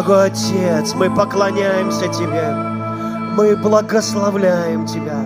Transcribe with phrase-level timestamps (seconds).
[0.00, 2.54] Дорогой Отец, мы поклоняемся Тебе.
[3.36, 5.18] Мы благословляем Тебя.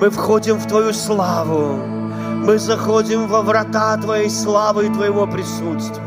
[0.00, 1.76] Мы входим в Твою славу.
[2.44, 6.02] Мы заходим во врата Твоей славы и Твоего присутствия.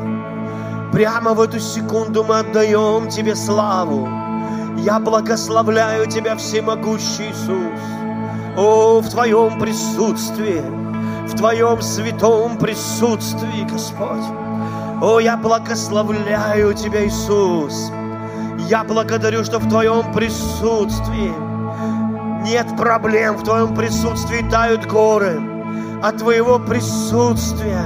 [0.92, 4.10] Прямо в эту секунду мы отдаем Тебе славу.
[4.80, 7.80] Я благословляю Тебя, всемогущий Иисус.
[8.58, 10.62] О, в Твоем присутствии,
[11.30, 14.39] в Твоем святом присутствии, Господь.
[15.02, 17.90] О, я благословляю Тебя, Иисус.
[18.68, 21.34] Я благодарю, что в Твоем присутствии
[22.44, 25.40] нет проблем, в Твоем присутствии тают горы.
[26.04, 27.82] От Твоего присутствия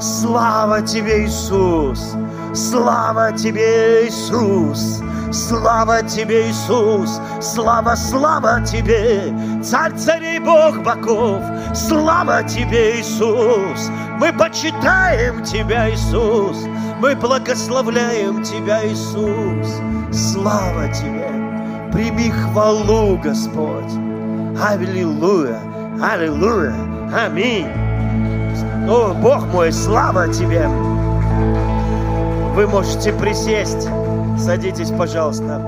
[0.00, 2.14] слава Тебе, Иисус.
[2.54, 5.02] Слава Тебе, Иисус.
[5.32, 7.20] Слава Тебе, Иисус.
[7.40, 11.42] Слава, слава Тебе, Царь царей Бог богов.
[11.74, 13.90] Слава Тебе, Иисус.
[14.18, 16.64] Мы почитаем Тебя, Иисус.
[17.00, 19.68] Мы благословляем Тебя, Иисус.
[20.12, 21.28] Слава Тебе.
[21.92, 23.92] Прими хвалу, Господь.
[24.62, 25.60] Аллилуйя.
[26.00, 26.74] Аллилуйя.
[27.12, 27.66] Аминь.
[28.88, 30.68] О, Бог мой, слава Тебе.
[32.54, 33.88] Вы можете присесть.
[34.38, 35.60] Садитесь, пожалуйста.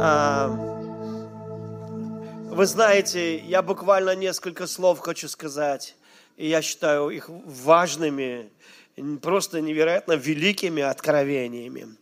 [0.00, 0.48] А,
[2.50, 5.96] Вы знаете, я буквально несколько слов хочу сказать.
[6.36, 8.50] И я считаю их важными,
[9.22, 11.96] просто невероятно великими откровениями.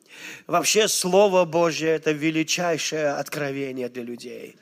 [0.46, 4.56] Вообще Слово Божье– это величайшее откровение для людей.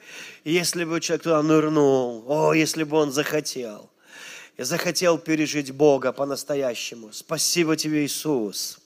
[0.45, 3.91] Если бы человек туда нырнул, о, если бы он захотел,
[4.59, 7.13] захотел пережить Бога по-настоящему.
[7.13, 8.79] Спасибо тебе, Иисус.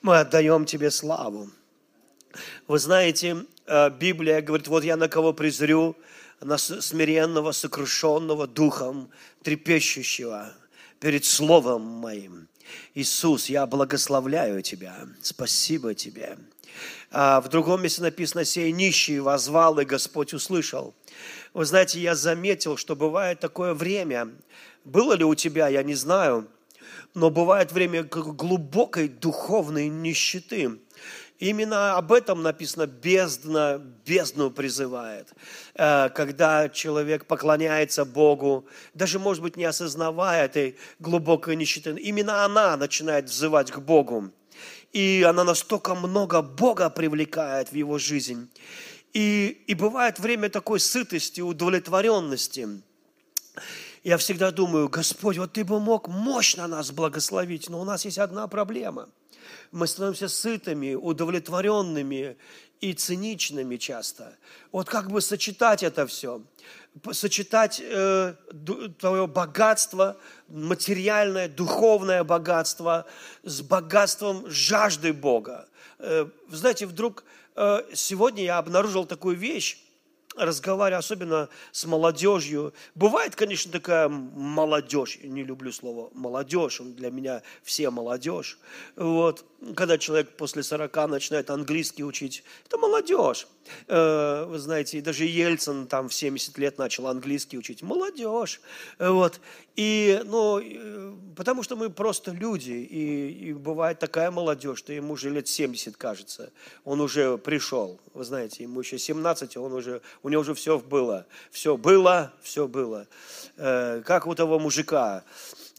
[0.00, 1.50] Мы отдаем тебе славу.
[2.66, 5.96] Вы знаете, э, Библия говорит, вот я на кого презрю,
[6.56, 9.10] смиренного, сокрушенного духом,
[9.42, 10.52] трепещущего
[11.00, 12.48] перед Словом моим.
[12.94, 15.08] Иисус, я благословляю Тебя.
[15.22, 16.38] Спасибо Тебе.
[17.10, 20.94] А в другом месте написано, сей нищий возвал, и Господь услышал.
[21.52, 24.30] Вы знаете, я заметил, что бывает такое время,
[24.84, 26.48] было ли у тебя, я не знаю,
[27.14, 30.78] но бывает время глубокой духовной нищеты.
[31.42, 35.26] Именно об этом написано бездна, бездну призывает.
[35.74, 38.64] Э, Когда человек поклоняется Богу,
[38.94, 44.30] даже, может быть, не осознавая этой глубокой нищеты, именно она начинает взывать к Богу.
[44.92, 48.48] И она настолько много Бога привлекает в его жизнь.
[49.12, 52.68] И, и бывает время такой сытости, удовлетворенности.
[54.04, 58.18] Я всегда думаю, Господь, вот Ты бы мог мощно нас благословить, но у нас есть
[58.18, 59.08] одна проблема.
[59.72, 62.36] Мы становимся сытыми, удовлетворенными
[62.82, 64.36] и циничными часто.
[64.70, 66.42] Вот как бы сочетать это все?
[67.12, 68.34] Сочетать э,
[68.98, 70.18] твое богатство,
[70.48, 73.06] материальное, духовное богатство
[73.44, 75.68] с богатством жажды Бога.
[75.98, 79.78] Э, знаете, вдруг э, сегодня я обнаружил такую вещь,
[80.36, 82.74] разговариваю, особенно с молодежью.
[82.94, 88.58] Бывает, конечно, такая молодежь, не люблю слово молодежь, он для меня все молодежь.
[88.96, 89.44] Вот.
[89.76, 93.46] Когда человек после 40 начинает английский учить, это молодежь.
[93.86, 97.80] Э, Вы знаете, даже Ельцин там в 70 лет начал английский учить.
[97.80, 98.60] Молодежь.
[98.98, 99.40] Вот.
[99.76, 105.12] И, ну, э, потому что мы просто люди, и, и бывает такая молодежь, что ему
[105.12, 106.50] уже лет 70, кажется,
[106.84, 110.80] он уже пришел, вы знаете, ему еще 17, а он уже, у него уже все
[110.80, 113.06] было, все было, все было.
[113.56, 115.22] Э, Как у того мужика,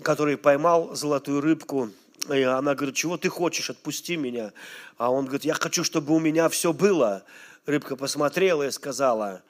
[0.02, 1.92] который поймал золотую рыбку,
[2.30, 4.54] и она говорит, чего ты хочешь, отпусти меня.
[4.98, 7.24] А он говорит, я хочу, чтобы у меня все было.
[7.65, 9.42] Рыбка посмотрела и сказала,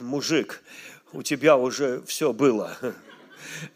[0.00, 0.62] мужик,
[1.12, 2.76] у тебя уже все было.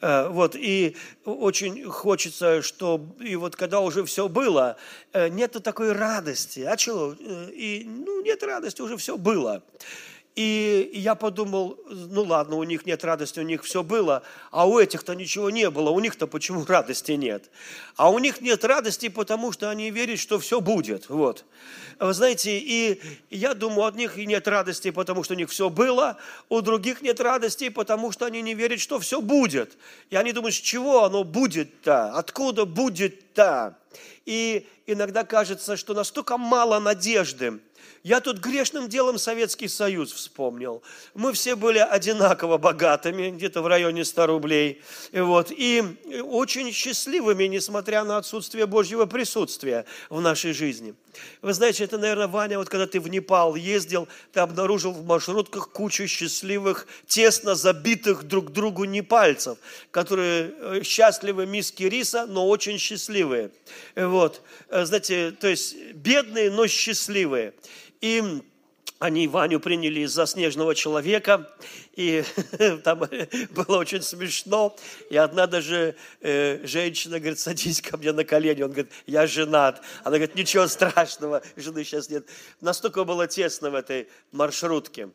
[0.01, 4.77] Э, Вот, и очень хочется, что, и вот когда уже все было,
[5.13, 6.61] э, нету такой радости.
[6.61, 7.17] А чего?
[7.19, 9.63] Э, И, ну, нет радости, уже все было.
[10.37, 14.79] И я подумал, ну ладно, у них нет радости, у них все было, а у
[14.79, 17.51] этих-то ничего не было, у них-то почему радости нет?
[17.97, 21.09] А у них нет радости, потому что они верят, что все будет.
[21.09, 21.47] Вот.
[21.99, 23.01] Вы знаете, и
[23.31, 26.19] я думаю, у одних и нет радости, потому что у них все было,
[26.51, 29.79] у других нет радости, потому что они не верят, что все будет.
[30.11, 32.13] И они думают, с чего оно будет-то?
[32.13, 33.79] Откуда будет-то?
[34.27, 37.61] И иногда кажется, что настолько мало надежды,
[38.03, 40.83] Я тут грешным делом Советский Союз вспомнил.
[41.15, 44.81] Мы все были одинаково богатыми, где-то в районе 100 рублей.
[45.13, 45.83] И, вот, и
[46.23, 50.95] очень счастливыми, несмотря на отсутствие Божьего присутствия в нашей жизни.
[51.43, 55.71] Вы знаете, это, наверное, Ваня, вот когда ты в Непал ездил, ты обнаружил в маршрутках
[55.71, 59.59] кучу счастливых, тесно забитых друг другу непальцев,
[59.91, 63.51] которые э, счастливы миски риса, но очень счастливые.
[63.95, 64.43] Вот.
[64.69, 67.55] Э, знаете, то есть бедные, но счастливые.
[68.01, 68.43] И
[68.99, 71.51] они Ваню приняли за снежного человека,
[71.97, 72.23] и
[72.85, 73.01] там
[73.51, 74.77] было очень смешно.
[75.09, 78.63] И одна даже э, женщина говорит, садись ко мне на колени.
[78.63, 79.83] Он говорит, я женат.
[80.05, 82.29] Она говорит, ничего страшного, жены сейчас нет.
[82.61, 85.09] Настолько было тесно в этой маршрутке.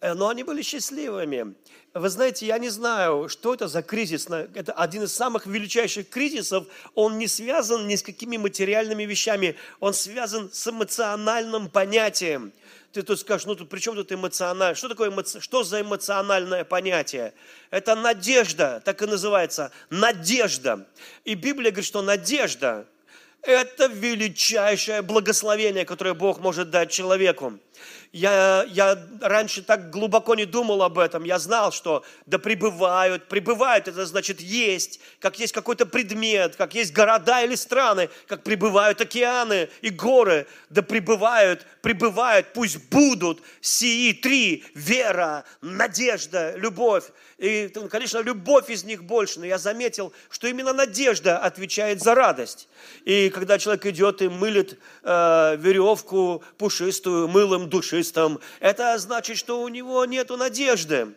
[0.00, 1.54] Э, но они были счастливыми.
[1.94, 4.28] Вы знаете, я не знаю, что это за кризис.
[4.28, 6.66] Это один из самых величайших кризисов.
[6.94, 9.56] Он не связан ни с какими материальными вещами.
[9.80, 12.52] Он связан с эмоциональным понятием–
[12.96, 14.74] ты тут скажешь, ну тут при чем тут эмоционально?
[14.74, 15.38] Что такое эмоци...
[15.40, 15.82] что за
[16.26, 17.32] эмоциональное понятие?
[17.70, 20.86] Это надежда, так и называется, надежда.
[21.24, 22.86] И Библия говорит, что надежда–
[23.42, 27.58] это величайшее благословение, которое Бог может дать человеку.
[28.12, 31.24] Я, я раньше так глубоко не думал об этом.
[31.24, 33.28] Я знал, что да пребывают.
[33.28, 35.00] Пребывают, это значит есть.
[35.20, 40.46] Как есть какой-то предмет, как есть города или страны, как пребывают океаны и горы.
[40.70, 44.64] Да пребывают, пребывают, пусть будут сии три.
[44.74, 47.04] Вера, надежда, любовь.
[47.38, 52.66] И, конечно, любовь из них больше, но я заметил, что именно надежда отвечает за радость.
[53.04, 58.05] И когда человек идет и мылит э, веревку пушистую мылом душистым,
[58.60, 61.14] это значит, что у него нет надежды.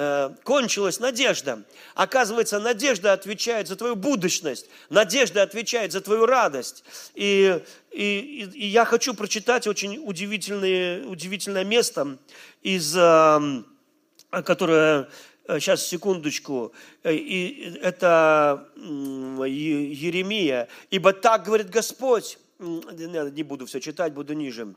[0.00, 1.64] Э, кончилась надежда.
[1.96, 6.84] Оказывается, надежда отвечает за твою будущность, надежда отвечает за твою радость.
[7.14, 12.16] И, и, и я хочу прочитать очень удивительное, удивительное место,
[12.62, 13.62] из, э,
[14.30, 15.08] которое
[15.48, 20.68] сейчас секундочку, и это Еремия.
[20.90, 24.74] Ибо так говорит Господь, не буду все читать, буду ниже.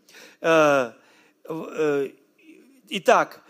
[1.51, 2.09] Э,
[2.89, 3.41] итак,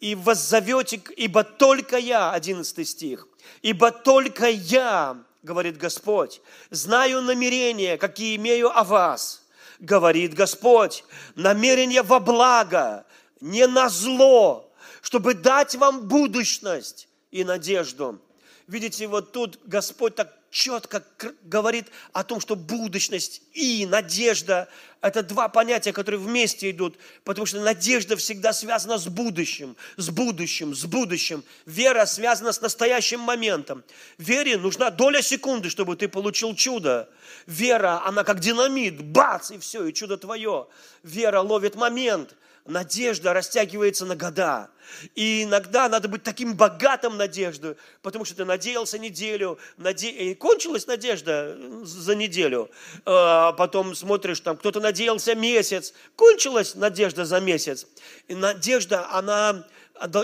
[0.00, 3.28] и воззовете, ибо только я, 11 стих,
[3.62, 6.40] ибо только я, говорит Господь,
[6.70, 9.46] знаю намерения, какие имею о вас,
[9.78, 11.04] говорит Господь,
[11.36, 13.06] намерения во благо,
[13.40, 18.20] не на зло, чтобы дать вам будущность и надежду.
[18.66, 21.04] Видите, вот тут Господь так четко
[21.42, 24.68] говорит о том, что будущность и надежда–
[25.02, 30.74] это два понятия, которые вместе идут, потому что надежда всегда связана с будущим, с будущим,
[30.74, 31.44] с будущим.
[31.66, 33.84] Вера связана с настоящим моментом.
[34.16, 37.10] Вере нужна доля секунды, чтобы ты получил чудо.
[37.46, 40.68] Вера, она как динамит, бац, и все, и чудо твое.
[41.02, 42.34] Вера ловит момент–
[42.68, 44.70] надежда растягивается на года.
[45.14, 50.10] И иногда надо быть таким богатым надеждой, потому что ты надеялся неделю, наде...
[50.10, 52.70] и кончилась надежда за неделю.
[53.04, 57.86] А потом смотришь, там кто-то надеялся месяц, кончилась надежда за месяц.
[58.28, 59.66] И надежда, она,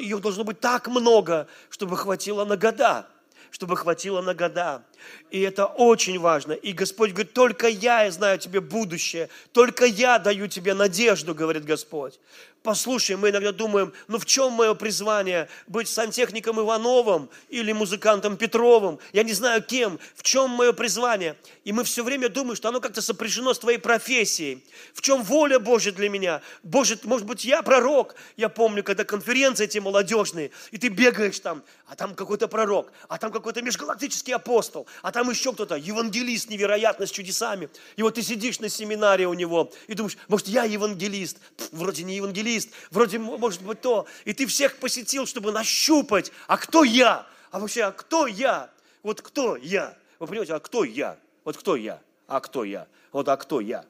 [0.00, 3.08] ее должно быть так много, чтобы хватило на года
[3.52, 4.82] чтобы хватило на года.
[5.30, 6.52] И это очень важно.
[6.52, 12.18] И Господь говорит, только я знаю тебе будущее, только я даю тебе надежду, говорит Господь.
[12.62, 15.48] Послушай, мы иногда думаем, ну в чем мое призвание?
[15.66, 19.00] Быть сантехником Ивановым или музыкантом Петровым?
[19.12, 19.98] Я не знаю кем.
[20.14, 21.36] В чем мое призвание?
[21.64, 24.64] И мы все время думаем, что оно как-то сопряжено с твоей профессией.
[24.94, 26.40] В чем воля Божья для меня?
[26.62, 28.14] Боже, может быть, я пророк?
[28.36, 33.18] Я помню, когда конференции эти молодежные, и ты бегаешь там, а там какой-то пророк, а
[33.18, 37.68] там какой-то межгалактический апостол, а там еще кто-то, евангелист невероятно с чудесами.
[37.96, 41.38] И вот ты сидишь на семинаре у него и думаешь, может, я евангелист?
[41.56, 44.06] Пфф, вроде не евангелист, вроде может быть то.
[44.24, 47.26] И ты всех посетил, чтобы нащупать, а кто я?
[47.50, 48.70] А вообще, а кто я?
[49.02, 49.96] Вот кто я?
[50.18, 51.18] Вы понимаете, а кто я?
[51.44, 52.00] Вот кто я?
[52.26, 52.86] А кто я?
[53.10, 53.84] Вот а кто я?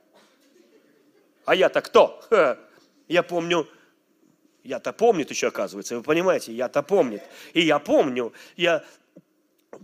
[1.44, 2.20] А я-то кто?
[2.30, 2.58] Ха.
[3.08, 3.68] Я помню,
[4.64, 7.22] я-то помнит еще, оказывается, вы понимаете, я-то помнит.
[7.52, 8.84] И я помню, я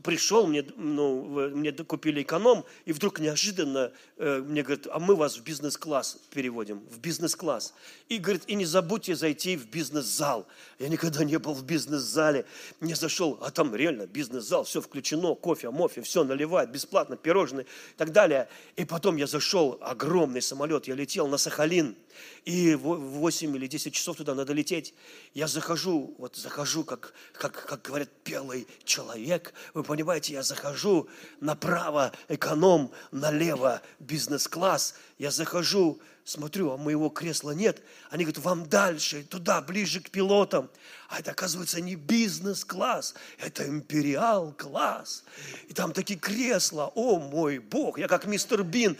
[0.02, 5.38] пришел, мне, ну, мне купили эконом, и вдруг неожиданно э, мне говорят, а мы вас
[5.38, 7.74] в бизнес-класс переводим, в бизнес-класс.
[8.08, 10.46] И говорит, и не забудьте зайти в бизнес-зал.
[10.78, 12.44] Я никогда не был в бизнес-зале,
[12.80, 17.96] не зашел, а там реально бизнес-зал, все включено, кофе, мофе, все наливают, бесплатно, пирожные и
[17.96, 18.48] так далее.
[18.76, 21.96] И потом я зашел, огромный самолет, я летел на Сахалин,
[22.44, 24.94] и в 8 или 10 часов туда надо лететь.
[25.34, 29.52] Я захожу, вот захожу, как, как, как говорят, белый человек.
[29.74, 31.08] Вы понимаете, я захожу
[31.40, 34.94] направо эконом, налево бизнес-класс.
[35.18, 37.82] Я захожу, Смотрю, а моего кресла нет.
[38.10, 40.68] Они говорят, вам дальше, туда, ближе к пилотам.
[41.08, 45.24] А это, оказывается, не бизнес-класс, это империал-класс.
[45.68, 48.98] И там такие кресла, о мой бог, я как мистер Бин.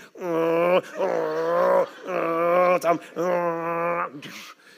[2.81, 2.99] Там,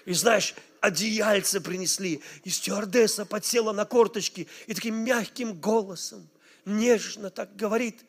[0.04, 6.28] и знаешь, одеяльце принесли, и стюардесса подсела на корточки и таким мягким голосом,
[6.64, 8.04] нежно так говорит,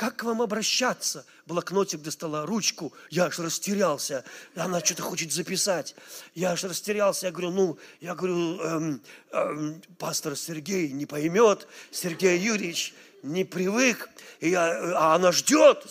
[0.00, 1.26] как к вам обращаться?
[1.44, 4.24] Блокнотик достала, ручку, я аж растерялся.
[4.56, 5.94] Она что-то хочет записать.
[6.34, 12.38] Я аж растерялся, я говорю, ну, я говорю, эм, эм, пастор Сергей не поймет, Сергей
[12.38, 14.08] Юрьевич не привык,
[14.40, 15.84] и я, а она ждет,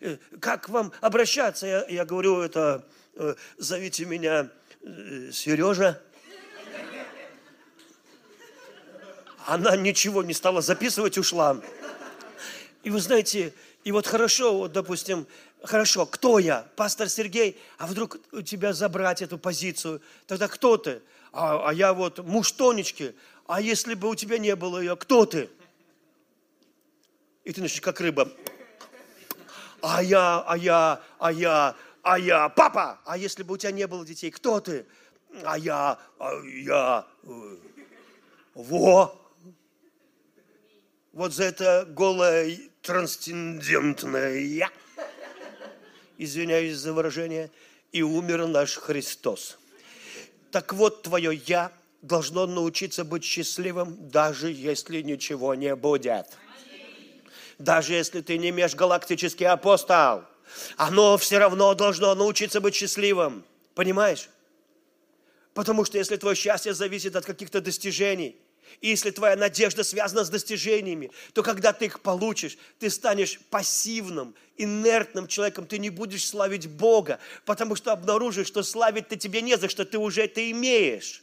[0.00, 1.66] э, как к вам обращаться?
[1.66, 4.48] Я, я говорю, это, э, зовите меня
[4.82, 6.00] э, Сережа.
[9.44, 11.60] Она ничего не стала записывать, ушла.
[12.86, 13.52] И вы знаете,
[13.82, 15.26] и вот хорошо, вот, допустим,
[15.60, 16.68] хорошо, кто я?
[16.76, 20.00] Пастор Сергей, а вдруг у тебя забрать эту позицию?
[20.28, 21.02] Тогда кто ты?
[21.32, 23.16] А, а я вот муж Тонечки.
[23.48, 25.50] А если бы у тебя не было ее, кто ты?
[27.42, 28.30] И ты начнешь как рыба.
[29.82, 33.00] А я, а я, а я, а я, папа!
[33.04, 34.86] А если бы у тебя не было детей, кто ты?
[35.42, 37.56] А я, а я, э,
[38.54, 39.25] во!
[41.16, 44.68] Вот за это голое трансцендентное «я»,
[46.18, 47.50] извиняюсь за выражение,
[47.90, 49.56] и умер наш Христос.
[50.50, 56.26] Так вот, твое «я» должно научиться быть счастливым, даже если ничего не будет.
[57.58, 60.22] Даже если ты не межгалактический апостол,
[60.76, 63.42] оно все равно должно научиться быть счастливым.
[63.74, 64.28] Понимаешь?
[65.54, 68.36] Потому что если твое счастье зависит от каких-то достижений–
[68.80, 74.34] и если твоя надежда связана с достижениями, то когда ты их получишь, ты станешь пассивным,
[74.56, 79.68] инертным человеком, ты не будешь славить Бога, потому что обнаружишь, что славить-то тебе не за
[79.68, 81.22] что, ты уже это имеешь.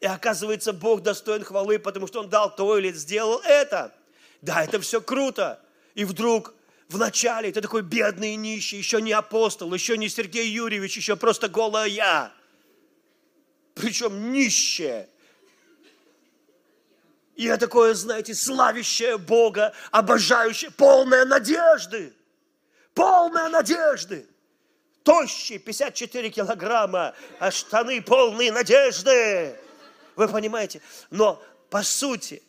[0.00, 3.94] И оказывается, Бог достоин хвалы, потому что Он дал то или сделал это.
[4.42, 5.62] Да, это все круто.
[5.94, 6.54] И вдруг
[6.88, 11.16] в начале ты такой бедный и нищий, еще не апостол, еще не Сергей Юрьевич, еще
[11.16, 12.32] просто голая я.
[13.74, 15.08] Причем и
[17.44, 22.12] я такое, знаете, славящее Бога, обожающее, полное надежды.
[22.94, 24.26] Полное надежды.
[25.02, 29.56] Тощий, 54 килограмма, а штаны полные надежды.
[30.16, 30.82] Вы понимаете?
[31.10, 32.42] Но по сути,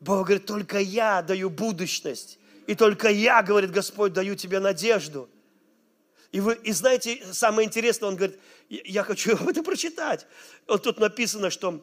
[0.00, 2.38] Бог говорит, только я даю будущность.
[2.66, 5.30] И только я, говорит Господь, даю тебе надежду.
[6.30, 8.38] И, вы, и знаете, самое интересное, он говорит,
[8.68, 10.26] я хочу это прочитать.
[10.66, 11.82] Вот тут написано, что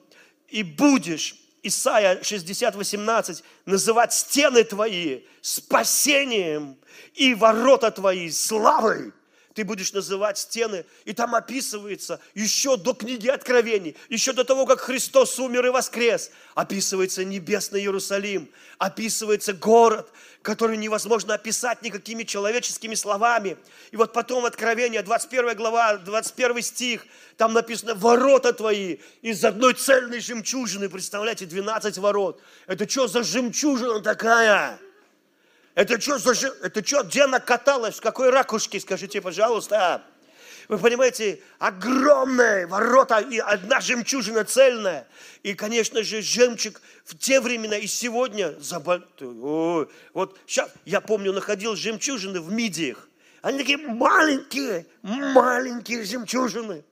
[0.51, 6.77] и будешь, Исайя 60, 18, называть стены твои спасением
[7.13, 9.13] и ворота твои славой
[9.53, 14.79] ты будешь называть стены, и там описывается еще до книги Откровений, еще до того, как
[14.79, 23.57] Христос умер и воскрес, описывается небесный Иерусалим, описывается город, который невозможно описать никакими человеческими словами.
[23.91, 27.05] И вот потом Откровение, 21 глава, 21 стих,
[27.37, 30.89] там написано «Ворота твои из одной цельной жемчужины».
[30.89, 32.41] Представляете, 12 ворот.
[32.67, 34.79] Это что за жемчужина такая?
[35.75, 36.17] Это что
[36.63, 37.95] Это что, где она каталась?
[37.95, 40.03] В какой ракушке, скажите, пожалуйста.
[40.67, 45.07] Вы понимаете, огромные ворота и одна жемчужина цельная.
[45.43, 49.03] И, конечно же, жемчуг в те времена и сегодня забо...
[49.19, 53.09] Ой, вот сейчас, я помню, находил жемчужины в мидиях.
[53.41, 56.85] Они такие маленькие, маленькие жемчужины.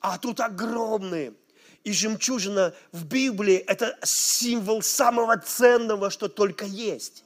[0.00, 1.34] А тут огромные.
[1.84, 7.24] И жемчужина в Библии– это символ самого ценного, что только есть.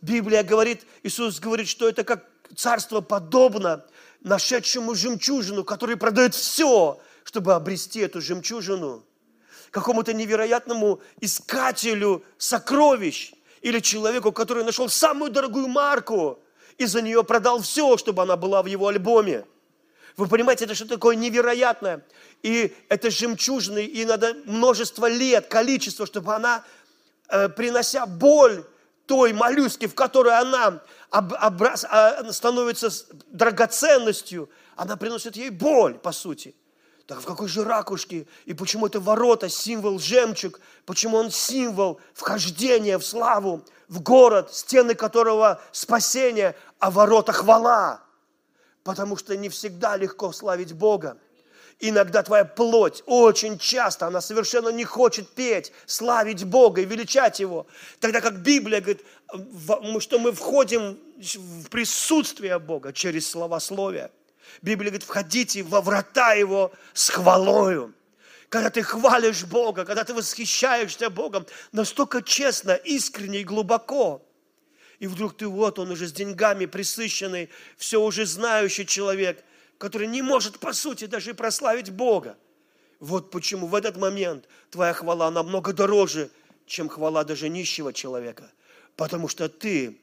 [0.00, 2.24] Библия говорит, Иисус говорит, что это как
[2.54, 3.84] царство подобно
[4.20, 9.04] нашедшему жемчужину, который продает все, чтобы обрести эту жемчужину.
[9.70, 16.38] Какому-то невероятному искателю сокровищ или человеку, который нашел самую дорогую марку
[16.78, 19.44] и за нее продал все, чтобы она была в его альбоме.
[20.16, 22.04] Вы понимаете, это что такое невероятное.
[22.42, 26.64] И это жемчужины, и надо множество лет, количество, чтобы она,
[27.28, 28.64] э, принося боль,
[29.08, 32.90] той моллюски, в которой она образ, а, становится
[33.28, 36.54] драгоценностью, она приносит ей боль, по сути.
[37.06, 38.26] Так в какой же ракушке?
[38.44, 40.60] И почему это ворота, символ жемчуг?
[40.84, 48.02] Почему он символ вхождения в славу, в город, стены которого спасение, а ворота хвала?
[48.84, 51.16] Потому что не всегда легко славить Бога.
[51.80, 57.68] Иногда твоя плоть очень часто, она совершенно не хочет петь, славить Бога и величать Его.
[58.00, 59.04] Тогда как Библия говорит,
[60.00, 64.10] что мы входим в присутствие Бога через словословие.
[64.60, 67.94] Библия говорит, входите во врата Его с хвалою.
[68.48, 74.24] Когда ты хвалишь Бога, когда ты восхищаешься Богом, настолько честно, искренне и глубоко.
[74.98, 79.44] И вдруг ты вот, он уже с деньгами присыщенный, все уже знающий человек,
[79.78, 82.36] который не может, по сути, даже прославить Бога.
[83.00, 86.30] Вот почему в этот момент твоя хвала намного дороже,
[86.66, 88.50] чем хвала даже нищего человека.
[88.96, 90.00] Потому что ты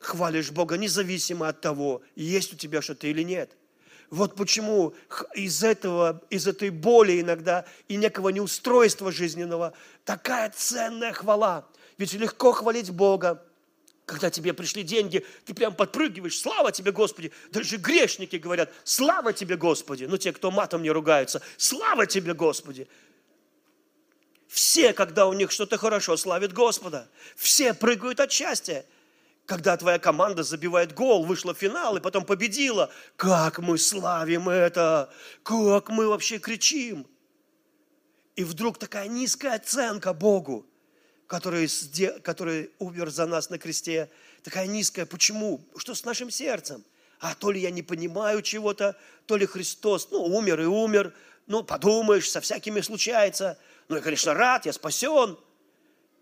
[0.00, 3.52] хвалишь Бога независимо от того, есть у тебя что-то или нет.
[4.10, 4.94] Вот почему
[5.34, 9.74] из этого, из этой боли иногда и некого неустройства жизненного
[10.06, 11.68] такая ценная хвала.
[11.98, 13.42] Ведь легко хвалить Бога,
[14.08, 17.30] когда тебе пришли деньги, ты прям подпрыгиваешь, слава тебе, Господи.
[17.50, 20.04] Даже грешники говорят, слава тебе, Господи.
[20.04, 22.88] Ну, те, кто матом не ругаются, слава тебе, Господи.
[24.48, 27.10] Все, когда у них что-то хорошо, славят Господа.
[27.36, 28.86] Все прыгают от счастья.
[29.44, 32.90] Когда твоя команда забивает гол, вышла в финал и потом победила.
[33.16, 35.12] Как мы славим это!
[35.42, 37.06] Как мы вообще кричим!
[38.36, 40.64] И вдруг такая низкая оценка Богу–
[41.28, 41.68] который,
[42.22, 44.10] который умер за нас на кресте,
[44.42, 45.06] такая низкая.
[45.06, 45.60] Почему?
[45.76, 46.82] Что с нашим сердцем?
[47.20, 51.14] А то ли я не понимаю чего-то, то ли Христос, ну, умер и умер,
[51.46, 53.58] ну, подумаешь, со всякими случается.
[53.88, 55.38] Ну, я, конечно, рад, я спасен.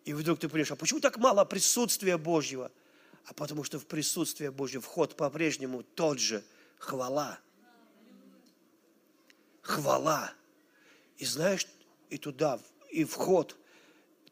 [0.05, 2.73] И вдруг ты понимаешь, а почему так мало присутствия Божьего?
[3.27, 6.43] А потому что в присутствие Божье вход по-прежнему тот же.
[6.79, 7.39] Хвала.
[9.63, 10.33] Хвала.
[11.19, 11.67] И знаешь,
[12.11, 12.59] и туда,
[12.91, 13.57] и вход–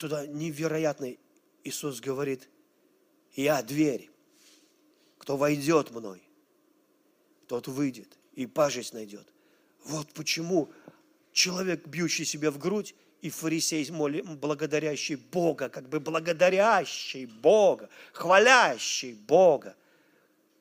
[0.04, 1.18] туда невероятный.
[1.62, 2.50] Иисус говорит,
[3.36, 4.10] я дверь.
[5.16, 6.22] Кто войдет мной,
[7.48, 9.26] тот выйдет и пажесть найдет.
[9.82, 10.70] Вот почему
[11.32, 19.74] человек, бьющий себя в грудь, и фарисей, благодарящий Бога, как бы благодарящий Бога, хвалящий Бога.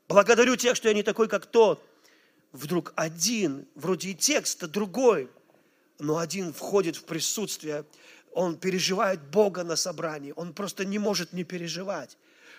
[0.08, 1.86] Благодарю тех, что я не такой, как тот.
[2.54, 5.30] Вдруг один, вроде и текста другой,
[6.00, 7.84] но один входит в присутствие
[8.34, 12.18] он переживает Бога на собрании, он просто не может не переживать.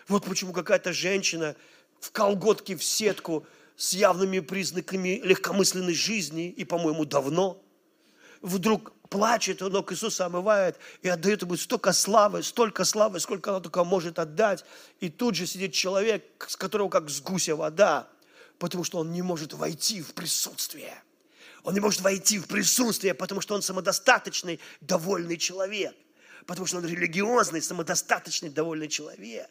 [0.08, 1.56] Вот почему какая-то женщина
[2.00, 7.60] в колготке, в сетку с явными признаками легкомысленной жизни, и, по-моему, давно,
[8.42, 13.60] вдруг плачет, у ног Иисуса омывает и отдает ему столько славы, столько славы, сколько она
[13.60, 14.64] только может отдать.
[15.00, 18.08] И тут же сидит человек, с которого как с гуся вода,
[18.58, 21.02] потому что он не может войти в присутствие.
[21.64, 25.96] Он не может войти в присутствие, потому что он самодостаточный, довольный человек.
[26.46, 29.50] Потому что он религиозный, самодостаточный, довольный человек.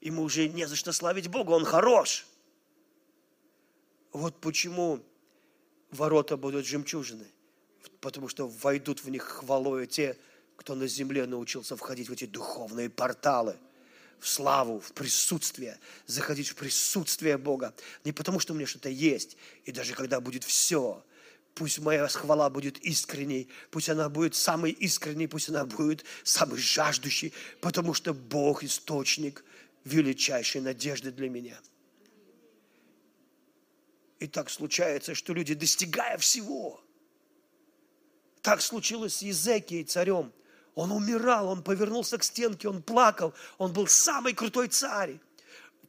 [0.00, 2.26] Ему уже не за что славить Бога, он хорош.
[4.12, 5.00] Вот почему
[5.92, 7.26] ворота будут жемчужины.
[8.00, 10.18] Потому что войдут в них хвалою те,
[10.56, 13.56] кто на земле научился входить в эти духовные порталы–
[14.20, 17.74] в славу, в присутствие, заходить в присутствие Бога.
[18.04, 21.04] Не потому, что у меня что-то есть, и даже когда будет все,
[21.54, 27.32] пусть моя хвала будет искренней, пусть она будет самой искренней, пусть она будет самой жаждущей,
[27.60, 29.44] потому что Бог– источник
[29.84, 31.58] величайшей надежды для меня.
[34.18, 36.84] И так случается, что люди, достигая всего,
[38.42, 40.32] так случилось с Езекией, царем–
[40.80, 45.18] он умирал, он повернулся к стенке, он плакал, он был самый крутой царь.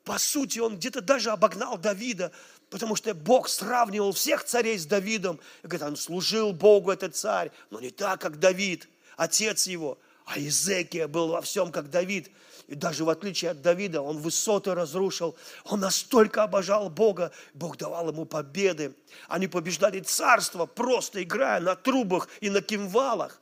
[0.04, 2.34] По сути, он где-то даже обогнал Давида,
[2.70, 5.40] потому что Бог сравнивал всех царей с Давидом.
[5.64, 9.98] И говорит, он служил Богу, этот царь, но не так, как Давид, отец его.
[10.26, 12.30] А Изекия был во всем, как Давид.
[12.68, 15.38] И даже в отличие от Давида, он высоты разрушил.
[15.64, 17.32] Он настолько обожал Бога.
[17.54, 18.94] Бог давал ему победы.
[19.30, 23.41] Они побеждали царство, просто играя на трубах и на кимвалах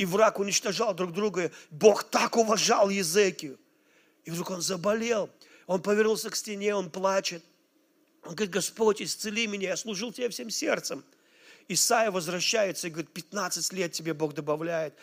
[0.00, 1.52] и враг уничтожал друг друга.
[1.70, 3.58] Бог так уважал Езекию.
[4.24, 5.28] И вдруг он заболел.
[5.66, 7.44] Он повернулся к стене, он плачет.
[8.22, 11.04] Он говорит, Господь, исцели меня, я служил тебе всем сердцем.
[11.68, 14.94] Исаия возвращается и говорит, 15 лет тебе Бог добавляет.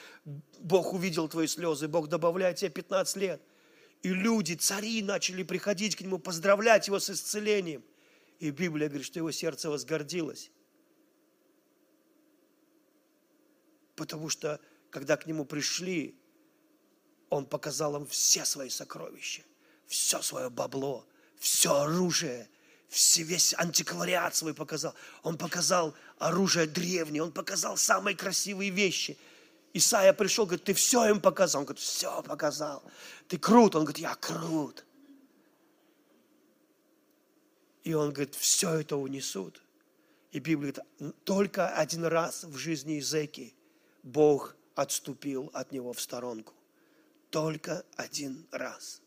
[0.61, 3.41] Бог увидел твои слезы, Бог добавляет тебе 15 лет.
[4.01, 7.83] И люди, цари начали приходить к нему, поздравлять его с исцелением.
[8.39, 10.49] И Библия говорит, что его сердце возгордилось.
[13.95, 14.59] Потому что
[14.97, 16.15] когда к нему пришли,
[17.29, 19.43] он показал им все свои сокровища,
[19.85, 21.05] все свое бабло,
[21.37, 22.49] все оружие,
[22.89, 24.95] все, весь антиквариат свой показал.
[25.21, 29.19] Он показал оружие древнее, он показал самые красивые вещи.
[29.71, 31.61] Исаия пришел, говорит, ты все им показал.
[31.61, 32.83] Он говорит, все показал.
[33.27, 33.75] Ты крут.
[33.75, 34.83] Он говорит, я крут.
[37.83, 39.61] И он говорит, все это унесут.
[40.31, 43.53] И Библия говорит, только один раз в жизни Изеки
[44.01, 46.53] Бог отступил от него в сторонку.
[47.31, 49.01] Только один раз,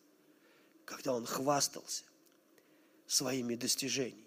[0.85, 2.05] когда он хвастался
[3.07, 4.25] своими достижениями.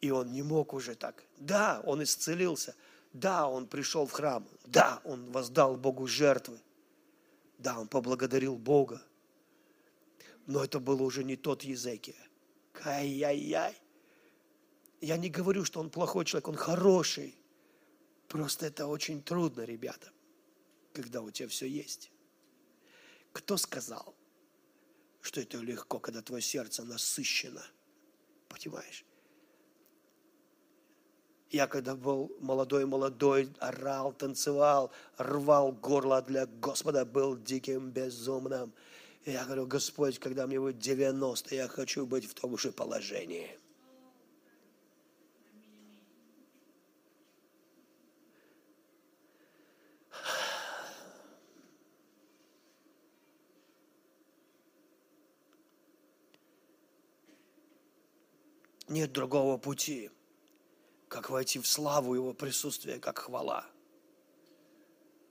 [0.00, 1.24] И он не мог уже так.
[1.38, 2.76] Да, он исцелился.
[3.12, 4.48] Да, он пришел в храм.
[4.64, 6.60] Да, он воздал Богу жертвы.
[7.58, 9.02] Да, он поблагодарил Бога.
[10.46, 12.28] Но это было уже не тот Езекия.
[12.84, 13.76] Ай-яй-яй.
[15.00, 17.34] Я не говорю, что он плохой человек, он хороший.
[18.28, 20.12] Просто это очень трудно, ребята,
[20.92, 22.12] когда у тебя все есть.
[23.32, 24.14] Кто сказал,
[25.20, 27.64] что это легко, когда твое сердце насыщено?
[28.48, 29.04] Понимаешь?
[31.50, 38.74] Я когда был молодой-молодой, орал, танцевал, рвал горло для Господа, был диким, безумным.
[39.24, 43.58] Я говорю, Господь, когда мне будет 90, я хочу быть в том же положении.
[58.88, 60.10] Нет другого пути,
[61.08, 63.66] как войти в славу Его присутствия, как хвала.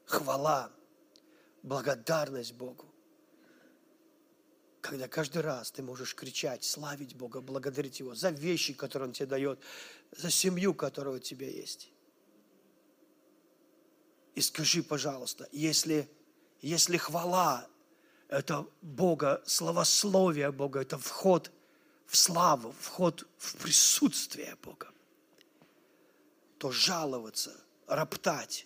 [0.05, 0.71] Хвала,
[1.63, 2.85] благодарность Богу.
[4.81, 9.25] Когда каждый раз ты можешь кричать, славить Бога, благодарить Его за вещи, которые Он тебе
[9.25, 9.59] дает,
[10.11, 11.91] за семью, которая у тебя есть.
[14.35, 16.09] И скажи, пожалуйста, если,
[16.61, 17.67] если хвала–
[18.27, 21.51] это Бога, словословие Бога, это вход
[22.07, 24.91] в славу, вход в присутствие Бога,
[26.57, 28.65] то жаловаться, роптать,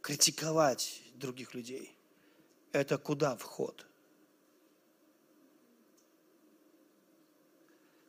[0.00, 1.94] критиковать других людей–
[2.72, 3.86] это куда вход?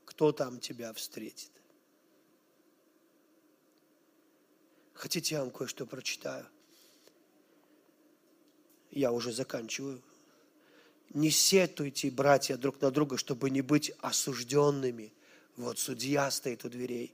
[0.06, 1.52] Кто там тебя встретит?
[4.94, 6.48] Хотите, я вам кое-что прочитаю?
[8.92, 10.04] Я уже заканчиваю.
[11.14, 15.14] Не сетуйте, братья, друг на друга, чтобы не быть осужденными.
[15.58, 17.14] Вот судья стоит у дверей.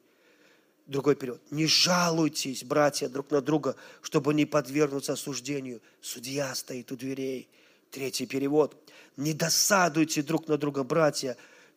[0.86, 1.42] Другой период.
[1.52, 5.82] Не жалуйтесь, братья, друг на друга, чтобы не подвергнуться осуждению.
[6.00, 7.50] Судья стоит у дверей.
[7.90, 8.78] Третий перевод.
[9.18, 11.36] Не досадуйте друг на друга, братья,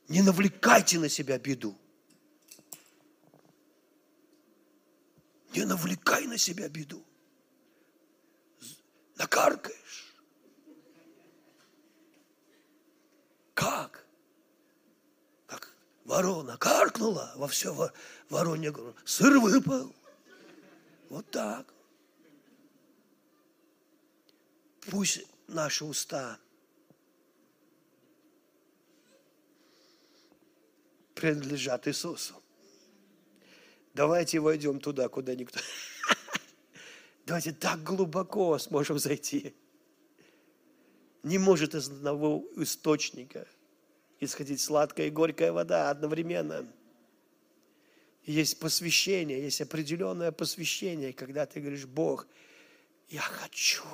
[0.08, 1.76] не навлекайте на себя беду.
[5.54, 7.02] Не навлекай на себя беду.
[9.16, 10.09] Накаркаешь.
[13.60, 14.06] Как?
[15.46, 15.70] Как
[16.06, 17.92] ворона каркнула во все
[18.30, 18.94] воронье горло.
[19.04, 19.94] Сыр выпал.
[21.10, 21.66] Вот так.
[24.90, 26.38] Пусть наши уста
[31.14, 32.42] принадлежат Иисусу.
[33.92, 35.60] Давайте войдем туда, куда никто...
[37.26, 39.54] Давайте так глубоко сможем зайти
[41.22, 43.46] не может из одного источника
[44.20, 46.66] исходить сладкая и горькая вода одновременно.
[48.24, 52.26] Есть посвящение, есть определенное посвящение, когда ты говоришь, Бог,
[53.08, 53.84] я хочу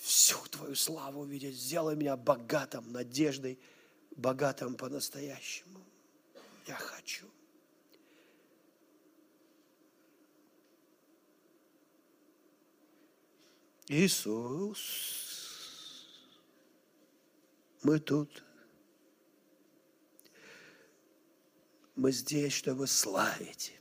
[0.00, 3.58] всю Твою славу увидеть, сделай меня богатым, надеждой,
[4.12, 5.80] богатым по-настоящему.
[6.66, 7.26] Я хочу.
[13.88, 15.25] Иисус
[17.86, 18.42] мы тут.
[21.94, 23.78] Мы здесь, чтобы славить,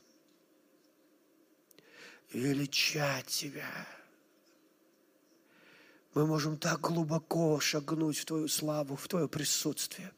[2.31, 3.87] величать Тебя.
[6.13, 10.13] Мы можем так глубоко шагнуть в Твою славу, в Твое присутствие.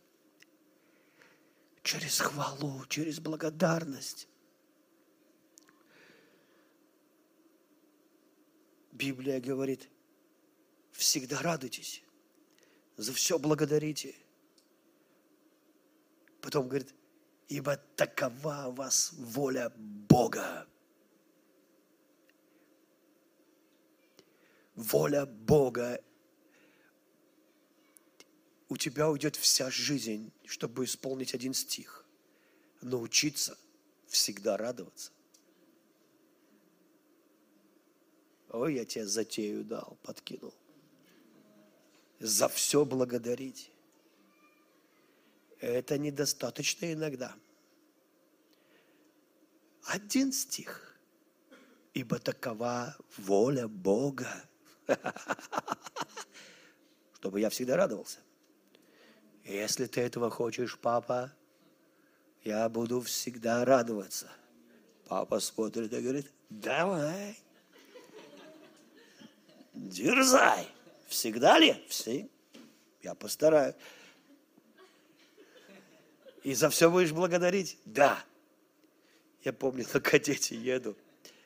[1.82, 4.28] Через хвалу, через благодарность.
[8.92, 9.90] Библия говорит,
[10.92, 12.04] всегда радуйтесь
[12.98, 14.16] за все благодарите.
[16.42, 16.94] Потом говорит,
[17.48, 20.68] ибо такова у вас воля Бога.
[24.76, 26.04] Воля Бога.
[28.70, 32.06] У тебя уйдет вся жизнь, чтобы исполнить один стих.
[32.82, 33.58] Научиться
[34.08, 35.12] всегда радоваться.
[38.50, 40.54] Ой, я тебе затею дал, подкинул
[42.20, 43.72] за все благодарить.
[45.60, 47.34] Это недостаточно иногда.
[49.84, 50.98] Один стих.
[51.94, 54.30] Ибо такова воля Бога.
[57.16, 58.20] Чтобы я всегда радовался.
[59.44, 61.34] Если ты этого хочешь, папа,
[62.44, 64.32] Я буду всегда радоваться.
[65.10, 67.38] Папа смотрит и говорит, давай,
[69.74, 70.77] дерзай.
[71.08, 71.84] Всегда ли?
[71.88, 72.28] Все.
[73.02, 73.76] Я постараюсь.
[76.44, 77.78] И за все будешь благодарить?
[77.86, 78.24] Да.
[79.44, 80.96] Я помню, на кадете еду,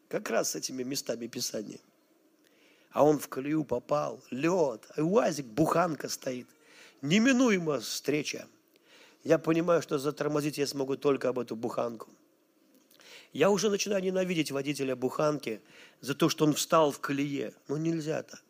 [0.08, 1.80] как раз с этими местами Писания.
[2.92, 6.48] А он в колею попал, лед, а УАЗик, буханка стоит.
[7.02, 8.48] Неминуемо встреча.
[9.24, 12.10] Я понимаю, что затормозить я смогу только об эту буханку.
[13.34, 15.62] Я уже начинаю ненавидеть водителя буханки
[16.02, 17.54] за то, что он встал в колее.
[17.68, 18.44] Ну, нельзя так.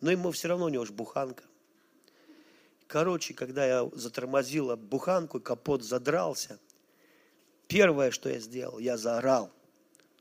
[0.00, 1.44] Но ему все равно у него же буханка.
[2.86, 6.58] Короче, когда я затормозила буханку, капот задрался,
[7.66, 9.52] первое, что я сделал, я заорал.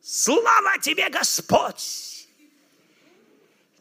[0.02, 2.28] Слава тебе, Господь!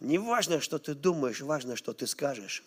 [0.01, 2.63] Не важно, что ты думаешь, важно, что ты скажешь.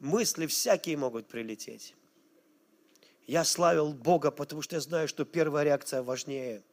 [0.00, 1.94] Мысли всякие могут прилететь.
[3.26, 6.62] Я славил Бога, потому что я знаю, что первая реакция важнее–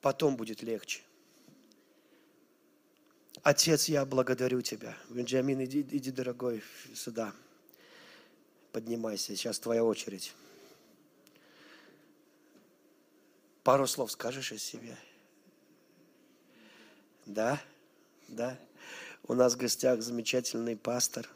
[0.00, 1.02] потом будет легче.
[3.42, 4.96] Отец, я благодарю Тебя.
[5.08, 6.62] Бенджамин, иди, иди, дорогой,
[6.94, 7.32] сюда.
[8.72, 10.34] Поднимайся, сейчас твоя очередь.
[13.62, 14.96] Пару слов скажешь о себе?
[17.26, 17.60] Да,
[18.28, 18.58] да.
[19.24, 21.28] У нас в гостях замечательный пастор,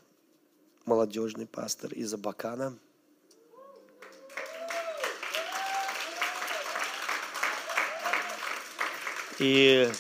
[0.87, 2.79] молодежный пастор из Абакана–
[9.42, 9.90] И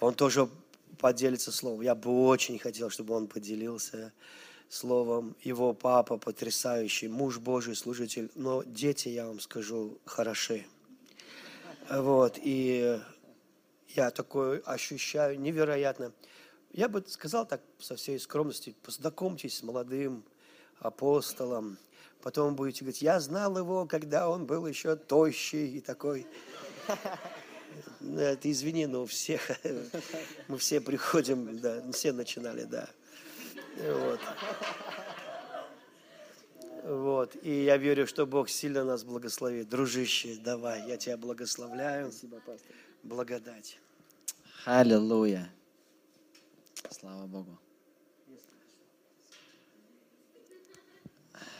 [0.00, 0.50] он тоже
[0.98, 1.80] поделится словом.
[1.80, 4.12] Я бы очень хотел, чтобы он поделился
[4.68, 5.34] словом.
[5.40, 8.30] Его папа потрясающий, муж Божий, служитель.
[8.34, 10.66] Но дети, я вам скажу, хороши.
[11.88, 13.00] Вот, и
[13.94, 16.12] я такое ощущаю невероятно.
[16.72, 20.24] Я бы сказал так со всей скромностью, познакомьтесь с молодым
[20.78, 21.78] апостолом,
[22.22, 26.26] потом будете говорить, я знал его, когда он был еще тощий и такой.
[28.00, 29.50] Ты извини, но у всех,
[30.48, 32.88] мы все приходим, да, все начинали, да.
[33.78, 34.20] Вот.
[36.86, 37.36] Вот.
[37.42, 39.68] И я верю, что Бог сильно нас благословит.
[39.68, 42.12] Дружище, давай, я тебя благословляю.
[42.12, 42.76] Спасибо, пастор.
[43.02, 43.78] Благодать.
[44.64, 45.50] Аллилуйя.
[46.90, 47.58] Слава Богу.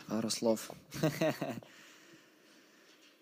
[0.08, 0.70] Пару слов.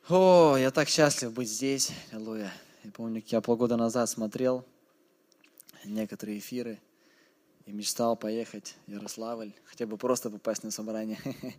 [0.09, 1.91] О, я так счастлив быть здесь.
[2.13, 2.53] Аллилуйя.
[2.83, 4.67] Я помню, как я полгода назад смотрел
[5.85, 6.79] некоторые эфиры
[7.65, 11.19] и мечтал поехать в Ярославль, хотя бы просто попасть на собрание.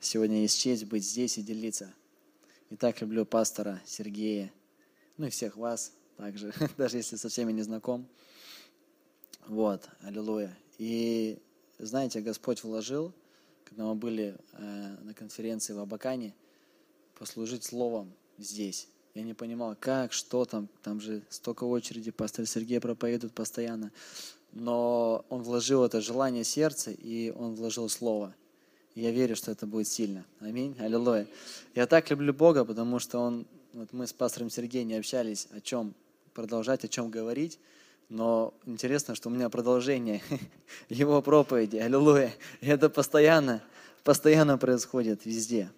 [0.00, 1.92] Сегодня есть честь быть здесь и делиться.
[2.70, 4.52] И так люблю пастора Сергея,
[5.16, 8.08] ну и всех вас также, даже если со всеми не знаком.
[9.48, 10.54] Вот, аллилуйя.
[10.76, 11.38] И
[11.78, 13.14] знаете, Господь вложил,
[13.64, 16.34] когда мы были э, на конференции в Абакане,
[17.18, 18.88] послужить словом здесь.
[19.14, 23.90] Я не понимал, как, что там, там же столько очереди, пастор Сергей проповедует постоянно.
[24.52, 28.34] Но он вложил это желание сердца, и он вложил слово.
[28.94, 30.26] Я верю, что это будет сильно.
[30.40, 30.76] Аминь.
[30.78, 31.26] Аллилуйя.
[31.74, 35.62] Я так люблю Бога, потому что он, вот мы с пастором Сергеем не общались, о
[35.62, 35.94] чем
[36.34, 37.58] продолжать, о чем говорить.
[38.08, 40.22] Но интересно, что у меня продолжение
[40.88, 41.76] его проповеди.
[41.76, 42.32] Аллилуйя.
[42.60, 43.62] Это постоянно,
[44.02, 45.70] постоянно происходит везде.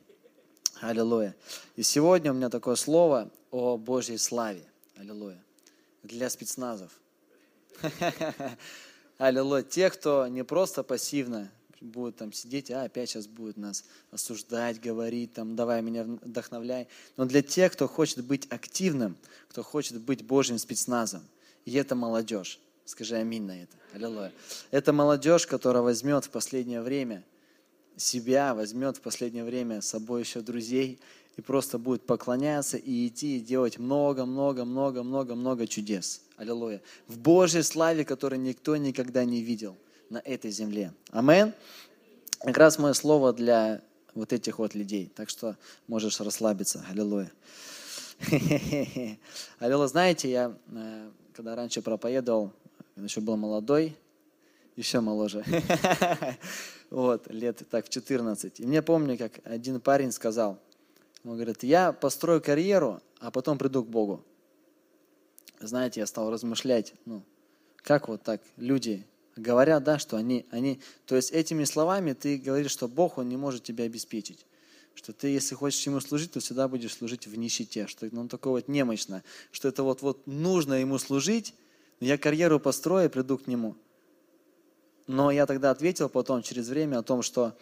[0.80, 1.34] Аллилуйя.
[1.76, 4.62] И сегодня у меня такое слово о Божьей славе.
[4.96, 5.42] Аллилуйя.
[6.04, 6.92] Для спецназов.
[9.18, 9.62] Аллилуйя.
[9.62, 15.32] Те, кто не просто пассивно будет там сидеть, а опять сейчас будет нас осуждать, говорить,
[15.32, 16.88] там, давай меня вдохновляй.
[17.16, 19.16] Но для тех, кто хочет быть активным,
[19.48, 21.22] кто хочет быть Божьим спецназом.
[21.70, 22.58] И это молодежь.
[22.84, 23.76] Скажи аминь на это.
[23.94, 24.32] Аллилуйя.
[24.70, 27.24] Это молодежь, которая возьмет в последнее время–
[27.96, 30.98] себя, возьмет в последнее время с собой еще друзей
[31.36, 36.22] и просто будет поклоняться и идти и делать много-много-много-много-много чудес.
[36.36, 36.82] Аллилуйя.
[37.06, 39.76] В Божьей славе, которой никто никогда не видел
[40.08, 40.92] на этой земле.
[41.10, 41.52] Амен.
[42.40, 43.82] Как раз мое слово для
[44.14, 45.12] вот этих вот людей.
[45.14, 45.56] Так что
[45.86, 46.84] можешь расслабиться.
[46.90, 47.30] Аллилуйя.
[49.58, 49.86] Аллилуйя.
[49.86, 52.52] Знаете, я э, когда раньше проповедовал,
[52.94, 53.96] когда еще был молодой,
[54.76, 55.44] еще моложе.
[56.90, 58.60] вот, лет так в 14.
[58.60, 60.58] И мне помню, как один парень сказал,
[61.24, 64.24] он говорит, я построю карьеру, а потом приду к Богу.
[65.60, 67.22] Знаете, я стал размышлять, ну,
[67.76, 72.70] как вот так люди говорят, да, что они, они, то есть этими словами ты говоришь,
[72.70, 74.46] что Бог, Он не может тебя обеспечить.
[75.00, 78.52] Что ты, если хочешь Ему служить, то всегда будешь служить в нищете, что он такой
[78.52, 81.54] вот немощно, что это вот, вот нужно Ему служить,
[82.00, 83.76] Я карьеру построю и приду к нему.
[85.06, 87.56] Но я тогда ответил потом, через время, о том, что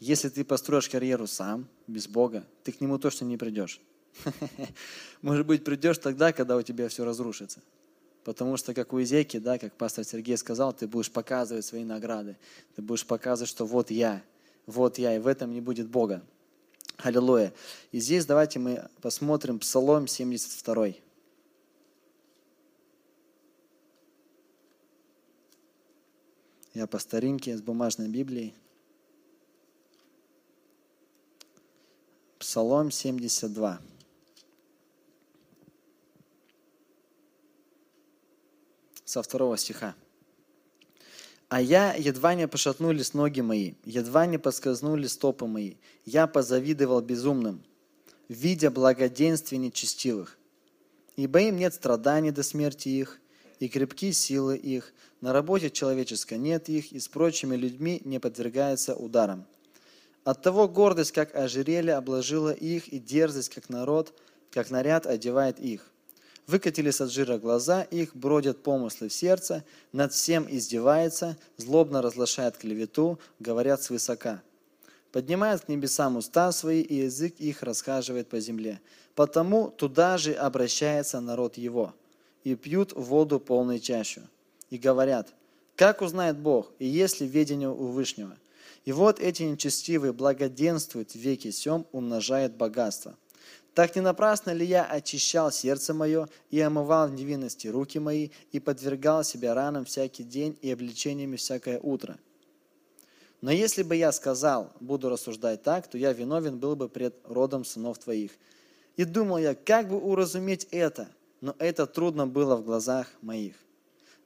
[0.00, 3.80] если ты построишь карьеру сам, без Бога, ты к нему точно не придешь.
[5.22, 7.62] Может быть, придешь тогда, когда у тебя все разрушится.
[8.22, 12.36] Потому что, как у Изеки, да, как пастор Сергей сказал, ты будешь показывать свои награды.
[12.76, 14.22] Ты будешь показывать, что вот я,
[14.66, 16.22] вот я, и в этом не будет Бога.
[16.98, 17.52] Аллилуйя.
[17.90, 20.94] И здесь давайте мы посмотрим Псалом 72.
[26.74, 28.54] Я по старинке с бумажной Библией.
[32.38, 33.80] Псалом 72.
[39.04, 39.94] Со второго стиха.
[41.52, 45.74] А я едва не пошатнулись ноги мои, едва не подскользнули стопы мои.
[46.06, 47.62] Я позавидовал безумным,
[48.30, 50.38] видя благоденствие нечестивых.
[51.14, 53.20] Ибо им нет страданий до смерти их,
[53.60, 58.94] и крепки силы их, на работе человеческой нет их, и с прочими людьми не подвергается
[58.94, 59.44] ударам.
[60.24, 64.18] Оттого гордость, как ожерелье, обложила их, и дерзость, как народ,
[64.50, 65.91] как наряд одевает их.
[66.46, 73.18] Выкатились от жира глаза их, бродят помыслы в сердце, над всем издевается, злобно разглашает клевету,
[73.38, 74.42] говорят свысока.
[75.12, 78.80] Поднимает к небесам уста свои, и язык их расхаживает по земле.
[79.14, 81.94] Потому туда же обращается народ его,
[82.44, 84.22] и пьют воду полной чащу.
[84.70, 85.28] И говорят,
[85.76, 88.36] как узнает Бог, и есть ли ведение у Вышнего?
[88.84, 93.16] И вот эти нечестивые благоденствуют веки сем, умножает богатство.
[93.74, 98.60] Так не напрасно ли я очищал сердце мое и омывал в невинности руки мои и
[98.60, 102.18] подвергал себя ранам всякий день и обличениями всякое утро?
[103.40, 107.64] Но если бы я сказал, буду рассуждать так, то я виновен был бы пред родом
[107.64, 108.32] сынов твоих.
[108.96, 111.08] И думал я, как бы уразуметь это,
[111.40, 113.56] но это трудно было в глазах моих.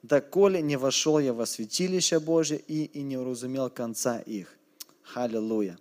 [0.03, 4.55] Да коли не вошел я во святилище Божие и, и не уразумел конца их.
[5.15, 5.79] Аллилуйя.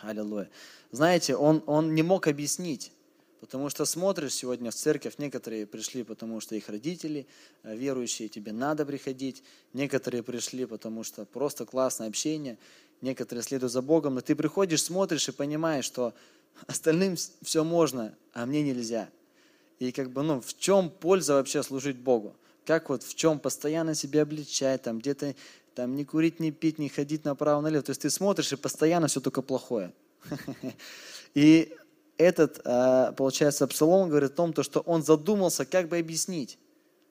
[0.00, 0.50] Аллилуйя.
[0.94, 2.92] Знаете, он, он не мог объяснить,
[3.40, 7.26] потому что смотришь сегодня в церковь, некоторые пришли, потому что их родители
[7.64, 12.58] э, верующие, тебе надо приходить, некоторые пришли, потому что просто классное общение,
[13.00, 16.14] некоторые следуют за Богом, но ты приходишь, смотришь и понимаешь, что
[16.68, 19.08] остальным все можно, а мне нельзя.
[19.80, 22.36] И как бы, ну, в чем польза вообще служить Богу?
[22.64, 25.34] Как вот в чем постоянно себя обличать, там где-то
[25.74, 27.82] там не курить, не пить, не ходить направо-налево.
[27.82, 29.92] То есть ты смотришь, и постоянно все только плохое.
[31.34, 31.74] И
[32.16, 36.58] этот, а, получается, Псалом говорит о том, что он задумался, как бы объяснить,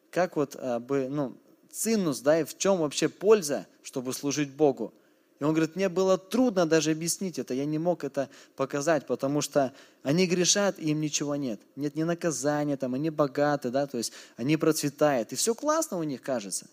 [0.09, 1.37] как вот а, бы, ну,
[1.71, 4.93] цинус, да, и в чем вообще польза, чтобы служить Богу.
[5.39, 9.41] И он говорит, мне было трудно даже объяснить это, я не мог это показать, потому
[9.41, 9.73] что
[10.03, 11.59] они грешат, и им ничего нет.
[11.75, 15.33] Нет ни наказания, там, они богаты, да, то есть они процветают.
[15.33, 16.67] И все классно у них кажется.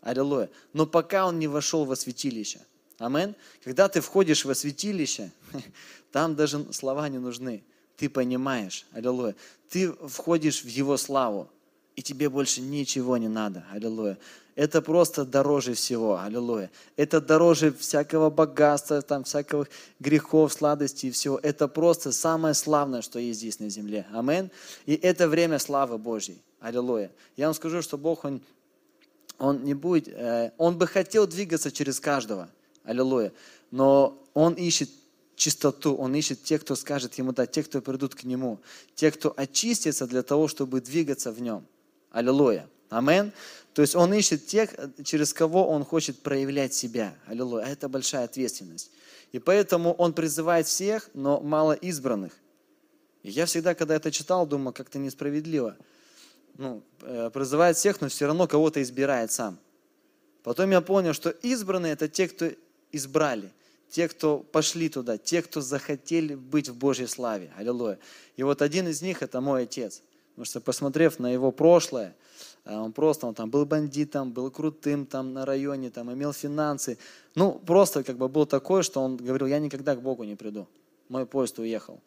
[0.00, 0.48] Аллилуйя.
[0.72, 2.60] Но пока он не вошел во святилище.
[2.98, 3.34] Амен.
[3.62, 5.30] Когда ты входишь во святилище,
[6.12, 7.62] там даже слова не нужны.
[7.96, 9.34] Ты понимаешь, аллилуйя.
[9.68, 11.48] Ты входишь в Его славу,
[11.94, 14.18] и тебе больше ничего не надо, аллилуйя.
[14.54, 16.70] Это просто дороже всего, аллилуйя.
[16.96, 19.66] Это дороже всякого богатства, там, всякого
[20.00, 21.38] грехов, сладостей и всего.
[21.42, 24.06] Это просто самое славное, что есть здесь на земле.
[24.12, 24.50] Амен.
[24.86, 26.40] И это время славы Божьей.
[26.60, 27.10] Аллилуйя.
[27.36, 28.40] Я вам скажу, что Бог, Он
[29.38, 32.48] он не будет, э, он бы хотел двигаться через каждого,
[32.86, 33.32] аллилуйя,
[33.70, 34.90] но он ищет
[35.34, 38.58] чистоту, он ищет тех, кто скажет ему да, тех, кто придут к нему,
[38.94, 41.66] тех, кто очистится для того, чтобы двигаться в нем.
[42.10, 42.68] Аллилуйя.
[42.88, 43.32] Амен.
[43.74, 44.70] То есть он ищет тех,
[45.04, 47.14] через кого он хочет проявлять себя.
[47.26, 47.64] Аллилуйя.
[47.64, 48.90] А это большая ответственность.
[49.32, 52.32] И поэтому он призывает всех, но мало избранных.
[53.22, 55.76] И я всегда, когда это читал, думал, как-то несправедливо
[56.58, 59.58] ну, э, призывает всех, но все равно кого-то избирает сам.
[60.42, 62.50] Потом я понял, что избранные это те, кто
[62.92, 63.52] избрали,
[63.88, 67.52] те, кто пошли туда, те, кто захотели быть в Божьей славе.
[67.56, 67.98] Аллилуйя.
[68.36, 70.02] И вот один из них это мой отец.
[70.30, 72.14] Потому что посмотрев на его прошлое,
[72.66, 76.98] э, он просто, он там был бандитом, был крутым там на районе, там имел финансы.
[77.34, 80.68] Ну, просто как бы был такой, что он говорил, я никогда к Богу не приду.
[81.08, 82.00] Мой поезд уехал.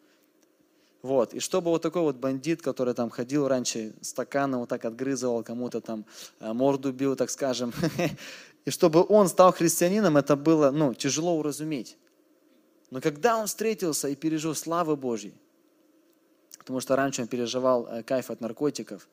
[1.02, 1.32] Вот.
[1.34, 5.80] И чтобы вот такой вот бандит, который там ходил раньше, стаканом вот так отгрызывал, кому-то
[5.80, 6.04] там
[6.40, 7.72] э, морду бил, так скажем,
[8.64, 11.96] и чтобы он стал христианином, это было ну, тяжело уразуметь.
[12.90, 15.34] Но когда он встретился и пережил славы Божьей,
[16.58, 19.08] потому что раньше он переживал э, кайф от наркотиков,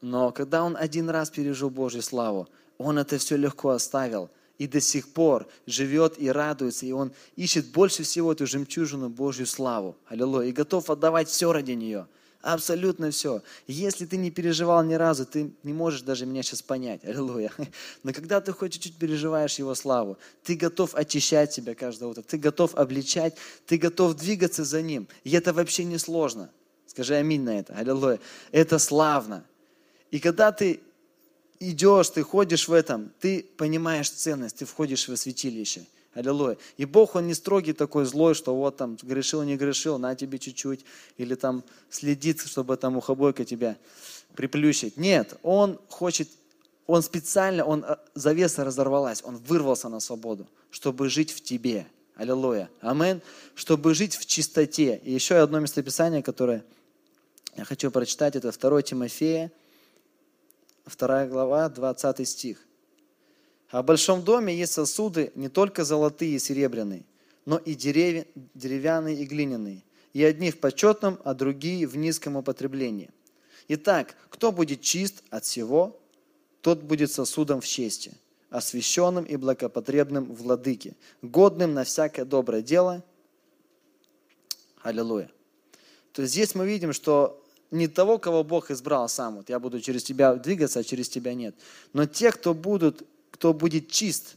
[0.00, 2.48] но когда он один раз пережил Божью славу,
[2.78, 7.66] он это все легко оставил– и до сих пор живет и радуется, и он ищет
[7.72, 9.96] больше всего эту жемчужину Божью славу.
[10.06, 10.48] Аллилуйя.
[10.48, 12.06] И готов отдавать все ради нее.
[12.44, 13.42] Абсолютно все.
[13.66, 17.02] Если ты не переживал ни разу, ты не можешь даже меня сейчас понять.
[17.04, 17.50] Аллилуйя.
[18.02, 22.36] Но когда ты хоть чуть-чуть переживаешь Его славу, ты готов очищать себя каждое утро, ты
[22.36, 23.34] готов обличать,
[23.66, 25.08] ты готов двигаться за Ним.
[25.24, 26.50] И это вообще не сложно.
[26.86, 27.72] Скажи аминь на это.
[27.72, 28.20] Аллилуйя.
[28.52, 29.42] Это славно.
[30.10, 30.80] И когда ты
[31.60, 35.86] идешь, ты ходишь в этом, ты понимаешь ценность, ты входишь в святилище.
[36.14, 36.56] Аллилуйя.
[36.76, 40.38] И Бог, Он не строгий такой злой, что вот там грешил, не грешил, на тебе
[40.38, 40.84] чуть-чуть.
[41.18, 43.76] Или там следит, чтобы там ухобойка тебя
[44.34, 44.96] приплющить.
[44.96, 46.28] Нет, Он хочет,
[46.86, 51.86] Он специально, Он э, завеса разорвалась, Он вырвался на свободу, чтобы жить в тебе.
[52.14, 52.70] Аллилуйя.
[52.80, 53.20] Амин.
[53.56, 55.00] Чтобы жить в чистоте.
[55.02, 56.64] И еще одно местописание, которое
[57.56, 59.50] я хочу прочитать, это 2 Тимофея,
[60.86, 62.58] 2 глава, 20 стих.
[63.74, 67.02] А в большом доме есть сосуды не только золотые и серебряные,
[67.44, 69.82] но и деревянные и глиняные.
[70.12, 73.10] И одни в почетном, а другие в низком употреблении.
[73.66, 76.00] Итак, кто будет чист от всего,
[76.60, 78.12] тот будет сосудом в чести,
[78.48, 83.02] освященным и благопотребным владыке, годным на всякое доброе дело.
[84.82, 85.32] Аллилуйя.
[86.12, 89.80] То есть здесь мы видим, что не того, кого Бог избрал сам, вот я буду
[89.80, 91.56] через тебя двигаться, а через тебя нет,
[91.92, 93.02] но те, кто будут
[93.34, 94.36] кто будет чист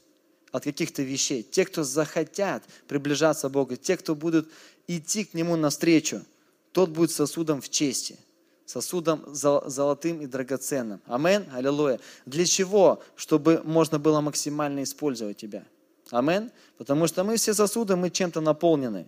[0.52, 4.50] от каких-то вещей, те, кто захотят приближаться к Богу, те, кто будут
[4.88, 6.24] идти к Нему навстречу,
[6.72, 8.18] тот будет сосудом в чести,
[8.66, 11.00] сосудом золотым и драгоценным.
[11.06, 12.00] Амен, аллилуйя.
[12.26, 13.04] Для чего?
[13.16, 15.64] Чтобы можно было максимально использовать тебя.
[16.10, 16.52] Амен.
[16.80, 19.08] Потому что мы все сосуды, мы чем-то наполнены.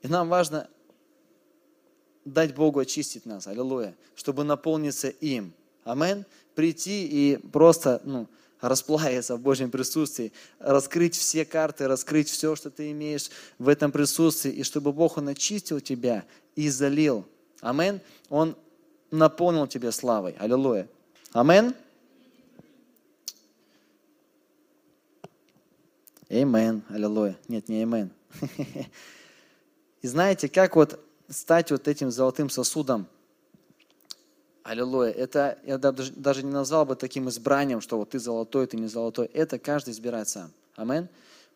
[0.00, 0.66] И нам важно
[2.24, 5.52] дать Богу очистить нас, аллилуйя, чтобы наполниться им.
[5.84, 6.24] Амен.
[6.54, 8.28] Прийти и просто, ну,
[8.60, 14.50] расплавиться в Божьем присутствии, раскрыть все карты, раскрыть все, что ты имеешь в этом присутствии,
[14.50, 16.24] и чтобы Бог, Он очистил тебя
[16.56, 17.26] и залил.
[17.60, 18.00] Амен.
[18.28, 18.56] Он
[19.10, 20.36] наполнил тебя славой.
[20.38, 20.88] Аллилуйя.
[21.32, 21.74] Амен.
[26.30, 26.82] Амен.
[26.88, 27.36] Аллилуйя.
[27.48, 28.10] Нет, не амен.
[30.02, 33.06] И знаете, как вот стать вот этим золотым сосудом–
[34.68, 35.12] Аллилуйя.
[35.12, 39.24] Это я даже не назвал бы таким избранием, что вот ты золотой, ты не золотой.
[39.32, 40.50] Это каждый избирает сам.
[40.76, 41.08] Амин.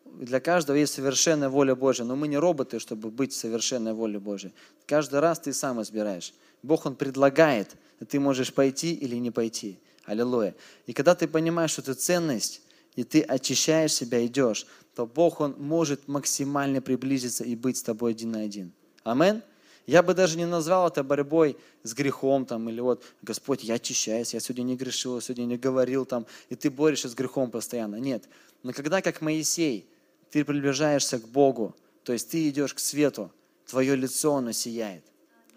[0.03, 4.51] Для каждого есть совершенная воля Божья, но мы не роботы, чтобы быть совершенной волей Божьей.
[4.87, 6.33] Каждый раз ты сам избираешь.
[6.63, 9.77] Бог, Он предлагает, и ты можешь пойти или не пойти.
[10.05, 10.55] Аллилуйя.
[10.87, 12.63] И когда ты понимаешь, что ты ценность,
[12.95, 18.13] и ты очищаешь себя, идешь, то Бог, Он может максимально приблизиться и быть с тобой
[18.13, 18.71] один на один.
[19.03, 19.43] Аминь.
[19.85, 24.33] Я бы даже не назвал это борьбой с грехом, там, или вот, Господь, я очищаюсь,
[24.33, 27.97] я сегодня не грешил, сегодня не говорил, там, и ты борешься с грехом постоянно.
[27.97, 28.29] Нет.
[28.63, 29.85] Но когда, как Моисей,
[30.31, 33.29] ты приближаешься к Богу, то есть ты идешь к свету,
[33.67, 35.03] твое лицо, оно сияет.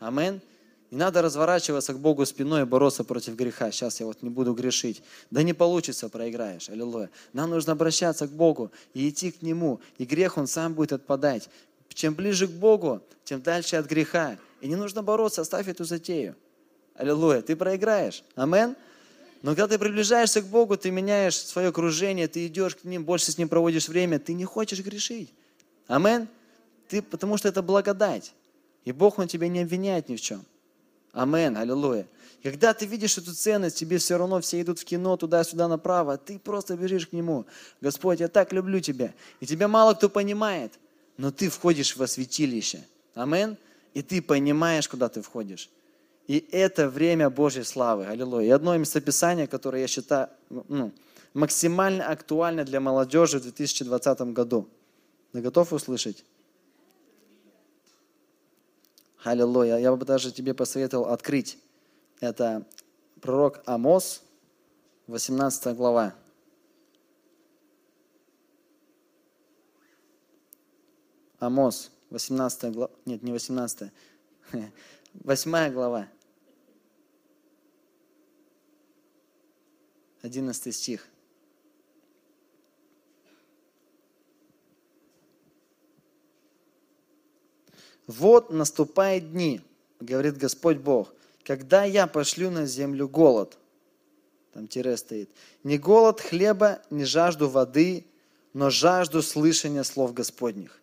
[0.01, 0.41] Амин.
[0.91, 3.73] Не надо разворачиваться к Богу спиной и бороться против греха.
[3.73, 5.03] Сейчас я вот не буду грешить.
[5.33, 6.69] Да не получится, проиграешь.
[6.69, 7.11] Аллилуйя.
[7.33, 9.81] Нам нужно обращаться к Богу и идти к Нему.
[9.99, 11.49] И грех, он сам будет отпадать.
[11.95, 14.39] Чем ближе к Богу, тем дальше от греха.
[14.61, 16.37] И не нужно бороться, оставь эту затею.
[16.95, 18.23] Аллилуйя, ты проиграешь.
[18.35, 18.77] Амен.
[19.43, 23.33] Но когда ты приближаешься к Богу, ты меняешь свое окружение, ты идешь к Ним, больше
[23.33, 25.33] с Ним проводишь время, ты не хочешь грешить.
[25.87, 26.29] Амен.
[26.89, 28.33] Ты, потому что это благодать.
[28.85, 30.45] И Бог, Он тебя не обвиняет ни в чем.
[31.13, 32.07] Амен, аллилуйя.
[32.43, 36.39] Когда ты видишь эту ценность, тебе все равно все идут в кино туда-сюда направо, ты
[36.39, 37.47] просто бежишь к Нему.
[37.81, 39.13] Господь, я так люблю Тебя.
[39.41, 40.73] И тебя мало кто понимает
[41.17, 42.85] но ты входишь во святилище.
[43.15, 43.57] Амен.
[43.95, 45.71] И ты понимаешь, куда ты входишь.
[46.27, 48.07] И это время Божьей славы.
[48.07, 48.49] Аллилуйя.
[48.49, 50.93] И одно местописание, которое я считаю ну,
[51.33, 54.69] максимально актуально для молодежи в 2020 году.
[55.33, 56.25] Ты готов услышать?
[59.23, 59.79] Аллилуйя.
[59.79, 61.59] Я бы даже тебе посоветовал открыть.
[62.21, 62.67] Это
[63.21, 64.23] пророк Амос,
[65.07, 66.15] 18 глава.
[71.39, 73.91] Амос, 18 глава, нет, не 18,
[75.15, 76.09] 8 глава,
[80.23, 81.07] 11 стих.
[88.07, 89.61] Вот наступают дни,
[90.01, 91.13] говорит Господь Бог,
[91.45, 93.59] когда я пошлю на землю голод.
[94.53, 95.29] Там тире стоит.
[95.65, 98.07] Не голод хлеба, не жажду воды,
[98.53, 100.81] но жажду слышания слов Господних.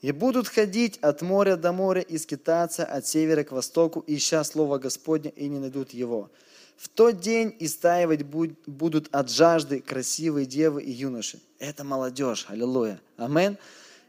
[0.00, 4.78] И будут ходить от моря до моря и скитаться от севера к востоку, ища Слово
[4.78, 6.30] Господня, и не найдут его.
[6.76, 11.38] В тот день истаивать будут от жажды красивые девы и юноши.
[11.58, 12.98] Это молодежь, аллилуйя.
[13.18, 13.58] Амен.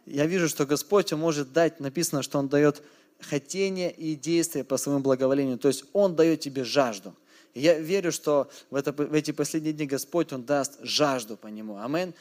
[0.06, 2.82] я вижу, что Господь может дать, написано, что Он дает
[3.20, 5.58] хотение и действие по своему благоволению.
[5.58, 7.14] То есть Он дает тебе жажду.
[7.54, 11.78] Я верю, что в, это, в эти последние дни Господь, Он даст жажду по Нему.
[11.78, 12.14] Амин.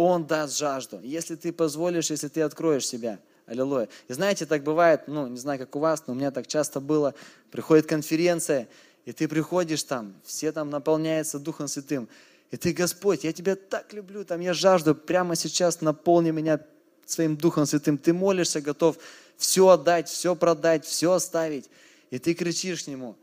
[0.00, 1.00] Он даст жажду.
[1.02, 3.18] Если ты позволишь, если ты откроешь себя.
[3.46, 3.88] Аллилуйя.
[4.06, 6.78] И знаете, так бывает, ну, не знаю, как у вас, но у меня так часто
[6.78, 7.14] было.
[7.50, 8.68] Приходит конференция,
[9.06, 12.08] и ты приходишь там, все там наполняются Духом Святым.
[12.52, 16.60] И ты, Господь, я тебя так люблю, там я жажду, прямо сейчас наполни меня
[17.04, 17.98] своим Духом Святым.
[17.98, 18.98] Ты молишься, готов
[19.36, 21.68] все отдать, все продать, все оставить.
[22.10, 23.16] И ты кричишь к Нему,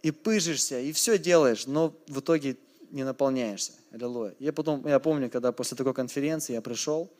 [0.00, 2.56] и пыжишься, и все делаешь, но в итоге
[2.90, 3.72] не наполняешься.
[3.90, 4.34] Аллилуйя.
[4.38, 7.10] Я потом, я помню, когда после такой конференции я пришел,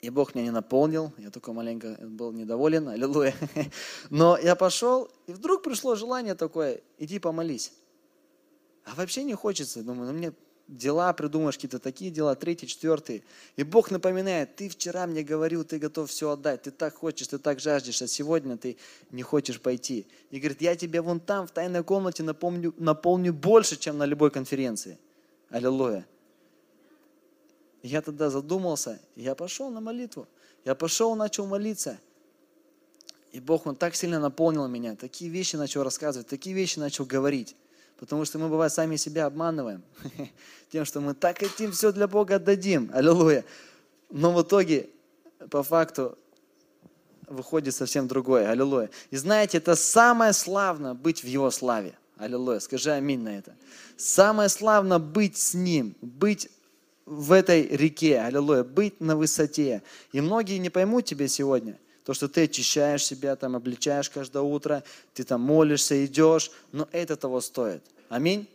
[0.00, 3.34] и Бог меня не наполнил, я только маленько был недоволен, аллилуйя.
[4.10, 7.72] Но я пошел, и вдруг пришло желание такое, иди помолись.
[8.84, 10.32] А вообще не хочется, думаю, ну мне
[10.68, 13.22] дела придумаешь, какие-то такие дела, третьи, четвертые.
[13.56, 17.38] И Бог напоминает, ты вчера мне говорил, ты готов все отдать, ты так хочешь, ты
[17.38, 18.76] так жаждешь, а сегодня ты
[19.10, 20.06] не хочешь пойти.
[20.30, 24.30] И говорит, я тебе вон там, в тайной комнате напомню, наполню больше, чем на любой
[24.30, 24.98] конференции.
[25.50, 26.06] Аллилуйя.
[27.82, 30.26] Я тогда задумался, я пошел на молитву.
[30.64, 32.00] Я пошел, начал молиться.
[33.30, 37.54] И Бог, Он так сильно наполнил меня, такие вещи начал рассказывать, такие вещи начал говорить.
[37.98, 39.82] Потому что мы, бывает, сами себя обманываем
[40.72, 42.90] тем, что мы так хотим все для Бога отдадим.
[42.92, 43.44] Аллилуйя.
[44.10, 44.90] Но в итоге,
[45.50, 46.18] по факту,
[47.26, 48.50] выходит совсем другое.
[48.50, 48.90] Аллилуйя.
[49.10, 51.96] И знаете, это самое славно быть в Его славе.
[52.18, 52.60] Аллилуйя.
[52.60, 53.54] Скажи аминь на это.
[53.96, 56.50] Самое славно быть с Ним, быть
[57.06, 59.82] в этой реке, аллилуйя, быть на высоте.
[60.12, 64.84] И многие не поймут тебя сегодня, то, что ты очищаешь себя, там, обличаешь каждое утро,
[65.12, 67.82] ты там молишься, идешь, но это того стоит.
[68.08, 68.48] Аминь.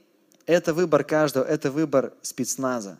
[0.45, 2.97] Это выбор каждого, это выбор спецназа.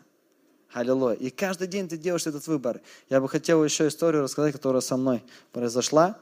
[0.70, 1.16] Аллилуйя.
[1.16, 2.82] И каждый день ты делаешь этот выбор.
[3.08, 6.18] Я бы хотел еще историю рассказать, которая со мной произошла,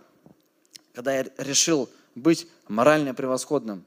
[0.94, 3.84] когда я решил быть морально превосходным.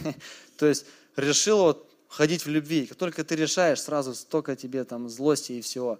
[0.56, 0.86] То есть
[1.16, 2.86] решил вот ходить в любви.
[2.86, 5.98] Как только ты решаешь, сразу столько тебе там злости и всего.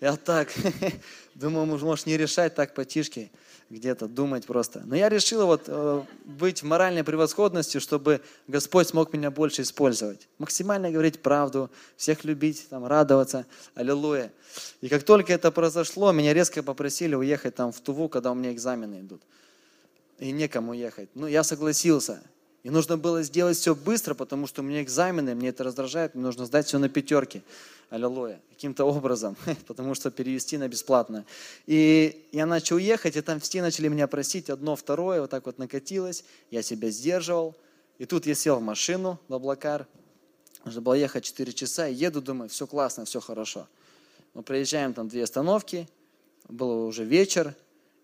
[0.00, 0.52] Я так,
[1.34, 3.30] думаю, можешь не решать так потишки,
[3.70, 4.82] где-то думать просто.
[4.84, 10.28] Но я решил вот э, быть в моральной превосходности, чтобы Господь смог меня больше использовать.
[10.38, 13.46] Максимально говорить правду, всех любить, там, радоваться.
[13.74, 14.32] Аллилуйя.
[14.80, 18.52] И как только это произошло, меня резко попросили уехать там в Туву, когда у меня
[18.52, 19.22] экзамены идут.
[20.18, 21.08] И некому ехать.
[21.14, 22.22] Ну, я согласился.
[22.64, 26.24] И нужно было сделать все быстро, потому что у меня экзамены, мне это раздражает, мне
[26.24, 27.42] нужно сдать все на пятерки.
[27.90, 28.40] Аллилуйя.
[28.48, 29.36] Каким-то образом,
[29.66, 31.26] потому что перевести на бесплатно.
[31.66, 35.58] И я начал ехать, и там все начали меня просить, одно, второе, вот так вот
[35.58, 36.24] накатилось.
[36.50, 37.54] Я себя сдерживал.
[37.98, 39.86] И тут я сел в машину, в Облакар.
[40.64, 41.86] Нужно было ехать 4 часа.
[41.86, 43.68] И еду, думаю, все классно, все хорошо.
[44.32, 45.86] Мы проезжаем там две остановки,
[46.48, 47.54] было уже вечер.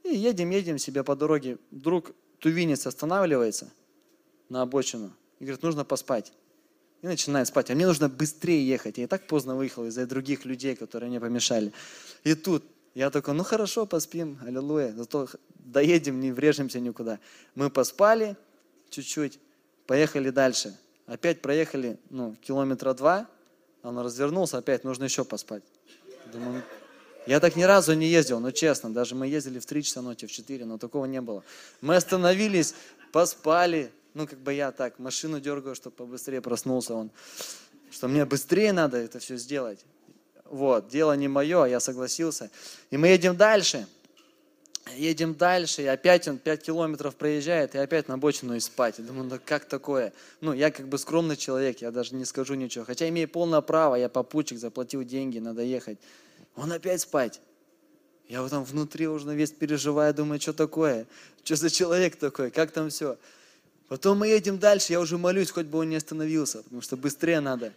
[0.05, 1.57] И едем, едем себе по дороге.
[1.71, 3.71] Вдруг тувинец останавливается–
[4.51, 6.33] на обочину и говорит, нужно поспать.
[7.01, 7.71] И начинает спать.
[7.71, 8.99] А мне нужно быстрее ехать.
[8.99, 11.73] Я и так поздно выехал из-за других людей, которые мне помешали.
[12.25, 12.63] И тут
[12.95, 14.93] я такой, ну хорошо, поспим, аллилуйя.
[14.93, 17.19] Зато доедем, не врежемся никуда.
[17.55, 18.37] Мы поспали
[18.91, 19.39] чуть-чуть,
[19.87, 20.77] поехали дальше.
[21.07, 23.29] Опять проехали, ну, километра два,
[23.83, 25.63] он развернулся, опять нужно еще поспать.
[26.33, 26.63] Думаю, «Ну,
[27.27, 30.27] я так ни разу не ездил, но честно, даже мы ездили в 3 часа ночи,
[30.27, 31.43] в 4, но такого не было.
[31.81, 32.75] Мы остановились,
[33.13, 33.91] поспали,
[34.21, 37.11] ну, как бы я так машину дергаю, чтобы побыстрее проснулся он.
[37.91, 39.85] Что мне быстрее надо это все сделать.
[40.45, 42.51] Вот, дело не мое, я согласился.
[42.91, 43.87] И мы едем дальше.
[44.97, 48.99] Едем дальше, и опять он 5 километров проезжает, и опять на бочину и спать.
[48.99, 50.13] Я думаю, ну как такое?
[50.41, 52.85] Ну, я как бы скромный человек, я даже не скажу ничего.
[52.85, 55.99] Хотя имею полное право, я попутчик, заплатил деньги, надо ехать.
[56.57, 57.41] Он опять спать.
[58.29, 61.07] Я вот там внутри уже весь переживаю, думаю, что такое?
[61.45, 62.51] Что за человек такой?
[62.51, 63.17] Как там все?
[63.91, 67.41] Потом мы едем дальше, я уже молюсь, хоть бы он не остановился, потому что быстрее
[67.41, 67.73] надо.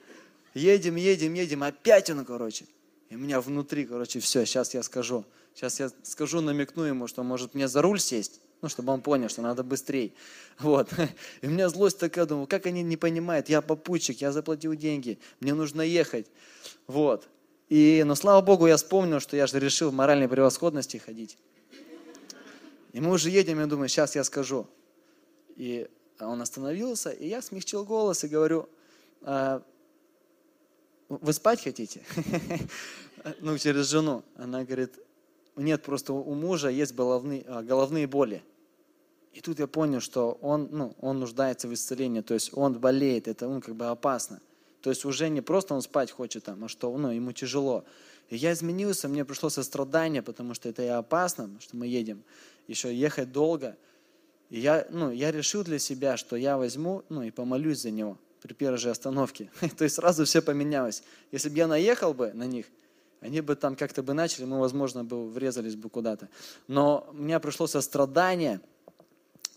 [0.54, 2.66] Едем, едем, едем, опять он, короче.
[3.10, 5.26] И у меня внутри, короче, все, сейчас я скажу.
[5.56, 9.28] Сейчас я скажу, намекну ему, что может мне за руль сесть, ну, чтобы он понял,
[9.28, 10.12] что надо быстрее.
[10.60, 10.88] Вот.
[11.42, 15.18] И у меня злость такая, думаю, как они не понимают, я попутчик, я заплатил деньги,
[15.40, 16.28] мне нужно ехать.
[16.86, 17.28] Вот.
[17.70, 21.40] И, но слава Богу, я вспомнил, что я же решил в моральной превосходности ходить.
[22.92, 24.68] И мы уже едем, я думаю, сейчас я скажу.
[25.56, 25.88] И
[26.28, 28.70] он остановился, и я смягчил голос и говорю,
[29.22, 29.62] «А,
[31.10, 32.02] вы спать хотите?
[33.40, 34.22] Ну, через жену.
[34.36, 35.00] Она говорит,
[35.56, 38.44] нет, просто у мужа есть головные, а, головные боли.
[39.32, 43.30] И тут я понял, что он, ну, он нуждается в исцелении, то есть он болеет,
[43.30, 44.42] это он как бы опасно.
[44.82, 47.86] То есть уже не просто он спать хочет там, а что ну, ему тяжело.
[48.30, 52.24] И я изменился, мне пришло сострадание, потому что это и опасно, что мы едем,
[52.68, 53.78] еще ехать долго.
[54.50, 58.18] И я, ну, я решил для себя, что я возьму ну, и помолюсь за него
[58.42, 59.50] при первой же остановке.
[59.78, 61.04] То есть сразу все поменялось.
[61.32, 62.66] Если бы я наехал бы на них,
[63.22, 66.28] они бы там как-то бы начали, мы, возможно, бы врезались бы куда-то.
[66.68, 68.60] Но у меня пришло сострадание,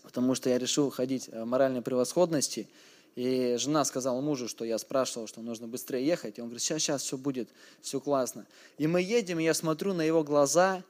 [0.03, 2.69] потому что я решил ходить в моральной превосходности.
[3.15, 6.37] И жена сказала мужу, что я спрашивал, что нужно быстрее ехать.
[6.37, 7.49] И он говорит, сейчас, сейчас, все будет,
[7.81, 8.45] все классно.
[8.77, 10.83] И мы едем, и я смотрю на его глаза,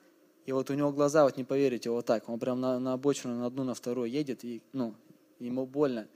[0.47, 2.29] и вот у него глаза, вот не поверите, вот так.
[2.29, 4.95] Он прям на, на обочину, на одну, на вторую едет, и ну,
[5.39, 6.07] ему больно.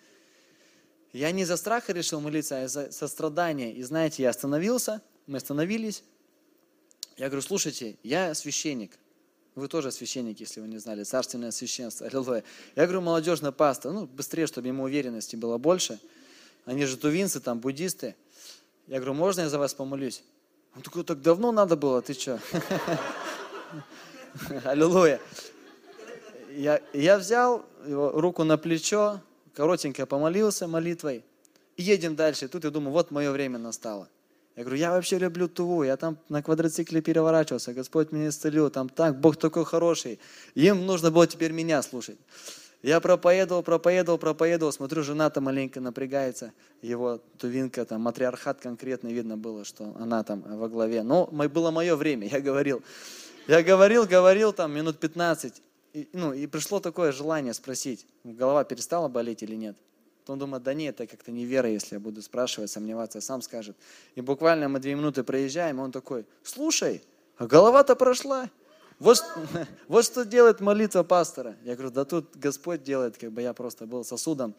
[1.11, 3.73] Я не за страха решил молиться, а за сострадание.
[3.73, 6.05] И знаете, я остановился, мы остановились,
[7.17, 8.97] я говорю, слушайте, я священник.
[9.55, 12.07] Вы тоже священник, если вы не знали, царственное священство.
[12.07, 12.45] Аллилуйя.
[12.77, 15.99] Я говорю, молодежный пастор, ну, быстрее, чтобы ему уверенности было больше.
[16.63, 18.15] Они же тувинцы, там, буддисты.
[18.87, 20.23] Я говорю, можно я за вас помолюсь?
[20.73, 22.39] Он такой, так давно надо было, ты что?
[24.65, 25.19] Аллилуйя.
[26.55, 29.21] Я, я взял его руку на плечо,
[29.55, 31.23] коротенько помолился молитвой,
[31.77, 32.47] и едем дальше.
[32.47, 34.07] Тут я думаю, вот мое время настало.
[34.55, 38.89] Я говорю, я вообще люблю Туву, я там на квадроцикле переворачивался, Господь меня исцелил, там
[38.89, 40.19] так, Бог такой хороший.
[40.55, 42.17] Им нужно было теперь меня слушать.
[42.81, 46.51] Я проповедовал, проповедовал, проповедовал, смотрю, жена-то маленько напрягается,
[46.81, 51.03] его тувинка, там, матриархат конкретно видно было, что она там во главе.
[51.03, 52.83] Но было мое время, я говорил.
[53.47, 55.61] Я говорил, говорил там минут 15,
[55.93, 59.77] и, ну, и пришло такое желание спросить, голова перестала болеть или нет.
[60.27, 63.75] Он думает, да нет, это как-то не вера, если я буду спрашивать, сомневаться, сам скажет.
[64.15, 67.03] И буквально мы две минуты проезжаем, и он такой, слушай,
[67.37, 68.49] а голова-то прошла.
[68.99, 69.23] Вот,
[69.87, 71.55] вот что делает молитва пастора.
[71.63, 74.53] Я говорю, да тут Господь делает, как бы я просто был сосудом.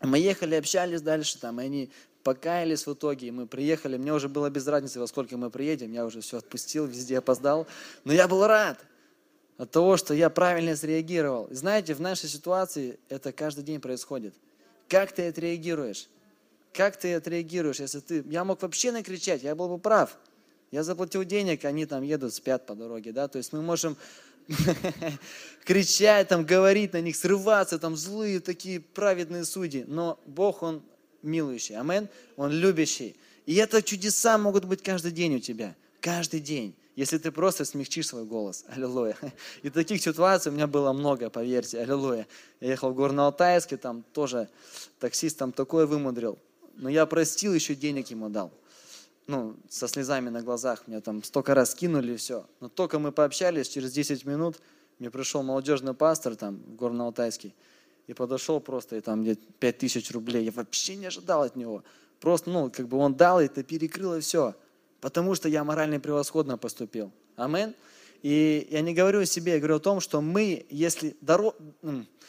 [0.00, 1.90] Мы ехали, общались дальше, там, и они
[2.26, 3.96] покаялись в итоге, и мы приехали.
[3.96, 7.68] Мне уже было без разницы, во сколько мы приедем, я уже все отпустил, везде опоздал.
[8.02, 8.84] Но я был рад
[9.58, 11.44] от того, что я правильно среагировал.
[11.44, 14.34] И знаете, в нашей ситуации это каждый день происходит.
[14.88, 16.08] Как ты отреагируешь?
[16.72, 18.24] Как ты отреагируешь, если ты...
[18.28, 20.18] Я мог вообще накричать, я был бы прав.
[20.72, 23.96] Я заплатил денег, они там едут, спят по дороге, да, то есть мы можем
[25.64, 30.82] кричать, там, говорить на них, срываться, там, злые такие праведные судьи, но Бог, Он
[31.26, 33.16] милующий, амен, Он любящий.
[33.44, 38.08] И это чудеса могут быть каждый день у тебя, каждый день если ты просто смягчишь
[38.08, 38.64] свой голос.
[38.68, 39.16] Аллилуйя.
[39.62, 41.78] И таких ситуаций у меня было много, поверьте.
[41.78, 42.26] Аллилуйя.
[42.60, 44.48] Я ехал в Горно-Алтайске, там тоже
[44.98, 46.38] таксист там такое вымудрил.
[46.74, 48.50] Но я простил, еще денег ему дал.
[49.26, 50.88] Ну, со слезами на глазах.
[50.88, 52.46] Меня там столько раз кинули и все.
[52.60, 54.56] Но только мы пообщались, через 10 минут
[54.98, 57.52] мне пришел молодежный пастор там в Горно-Алтайске.
[58.06, 60.44] И подошел просто, и там где-то 5 тысяч рублей.
[60.44, 61.82] Я вообще не ожидал от него.
[62.20, 64.54] Просто, ну, как бы он дал, и это перекрыло все
[65.00, 67.12] потому что я морально превосходно поступил.
[67.36, 67.74] Амин.
[68.22, 71.54] И я не говорю о себе, я говорю о том, что мы, если доро...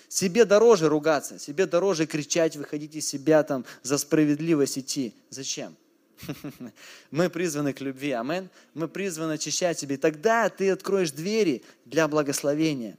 [0.08, 5.16] себе дороже ругаться, себе дороже кричать, выходить из себя там за справедливость идти.
[5.32, 5.76] Зачем?
[7.12, 8.50] Мы призваны к любви, амен.
[8.76, 9.96] Мы призваны очищать себя.
[9.96, 12.98] И тогда ты откроешь двери для благословения.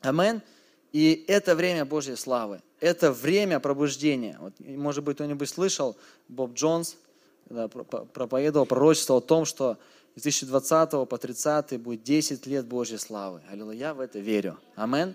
[0.00, 0.40] Амен.
[0.92, 2.62] И это время Божьей славы.
[2.80, 4.36] Это время пробуждения.
[4.40, 5.96] Вот, может быть, кто-нибудь слышал,
[6.28, 6.96] Боб Джонс,
[7.48, 9.78] да, проповедовал пророчество о том, что
[10.16, 13.42] с 2020 по 30 будет 10 лет Божьей славы.
[13.50, 14.58] Аллилуйя, я в это верю.
[14.74, 15.14] Амен.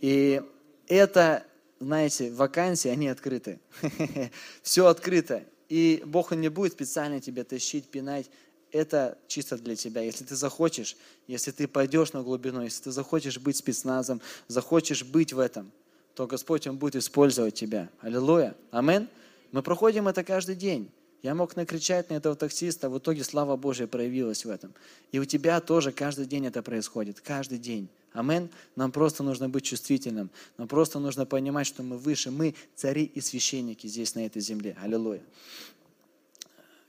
[0.00, 0.40] И
[0.86, 1.44] это,
[1.80, 3.60] знаете, вакансии, они открыты.
[4.62, 5.42] Все открыто.
[5.68, 8.30] И Бог не будет специально тебя тащить, пинать.
[8.72, 10.02] Это чисто для тебя.
[10.02, 10.96] Если ты захочешь,
[11.26, 15.70] если ты пойдешь на глубину, если ты захочешь быть спецназом, захочешь быть в этом,
[16.14, 17.88] то Господь, Он будет использовать тебя.
[18.00, 18.54] Аллилуйя.
[18.70, 19.08] Амен.
[19.52, 20.90] Мы проходим это каждый день.
[21.22, 24.72] Я мог накричать на этого таксиста, в итоге слава Божья проявилась в этом.
[25.10, 27.88] И у тебя тоже каждый день это происходит, каждый день.
[28.12, 28.50] Амен.
[28.76, 30.30] Нам просто нужно быть чувствительным.
[30.56, 32.30] Нам просто нужно понимать, что мы выше.
[32.30, 34.76] Мы цари и священники здесь, на этой земле.
[34.82, 35.22] Аллилуйя.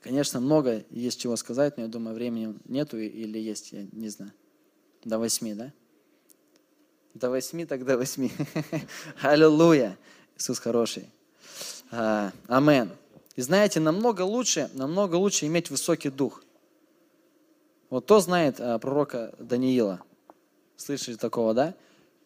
[0.01, 4.31] Конечно, много есть чего сказать, но я думаю, времени нету или есть, я не знаю.
[5.03, 5.73] До восьми, да?
[7.13, 8.31] До восьми, так до восьми.
[9.21, 9.97] Аллилуйя.
[10.37, 11.09] Иисус хороший.
[11.91, 12.91] А, амен.
[13.35, 16.43] И знаете, намного лучше, намного лучше иметь высокий дух.
[17.89, 20.01] Вот кто знает а, пророка Даниила?
[20.77, 21.75] Слышали такого, да?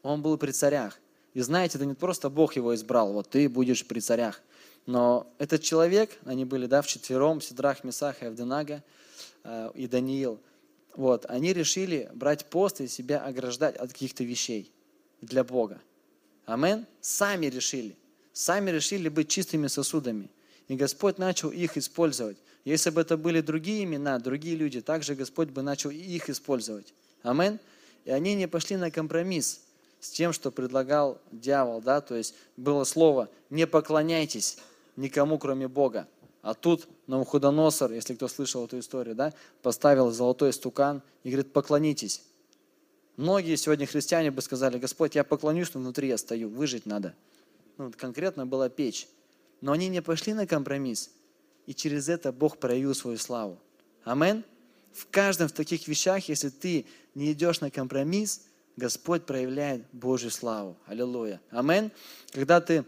[0.04, 1.00] Он был при царях.
[1.34, 4.42] И знаете, это не просто Бог его избрал, вот ты будешь при царях.
[4.86, 8.84] Но этот человек, они были, да, в четвером, Сидрах, Месах и Авденага
[9.44, 10.40] э, и Даниил,
[10.96, 14.72] вот, они решили брать пост и себя ограждать от каких-то вещей
[15.22, 15.82] для Бога.
[16.46, 16.86] Амен.
[17.02, 17.96] Сами решили.
[18.32, 20.30] Сами решили быть чистыми сосудами.
[20.68, 22.38] И Господь начал их использовать.
[22.66, 26.94] Если бы это были другие имена, другие люди, также Господь бы начал их использовать.
[27.24, 27.60] Амин.
[28.06, 29.62] И они не пошли на компромисс
[30.00, 34.58] с тем, что предлагал дьявол, да, то есть было слово «не поклоняйтесь
[34.96, 36.08] никому, кроме Бога».
[36.44, 42.22] А тут Навуходоносор, если кто слышал эту историю, да, поставил золотой стукан и говорит, поклонитесь.
[43.16, 47.16] Многие сегодня христиане бы сказали, Господь, я поклонюсь, но внутри я стою, выжить надо.
[47.78, 49.08] Ну, конкретно была печь.
[49.62, 51.12] Но они не пошли на компромисс,
[51.66, 53.58] и через это Бог проявил свою славу.
[54.04, 54.44] Амин.
[54.92, 56.86] В каждом в таких вещах, если ты
[57.16, 58.42] не идешь на компромисс,
[58.76, 60.76] Господь проявляет Божью славу.
[60.88, 61.40] Аллилуйя.
[61.52, 61.90] Амин.
[62.32, 62.84] Когда ты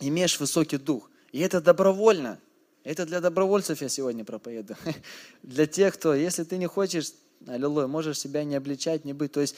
[0.00, 2.38] имеешь высокий дух, и это добровольно–
[2.84, 4.78] это для добровольцев я сегодня проповедую.
[5.42, 7.12] Для тех, кто, если ты не хочешь,
[7.46, 9.32] аллилуйя, можешь себя не обличать, не быть.
[9.32, 9.54] То есть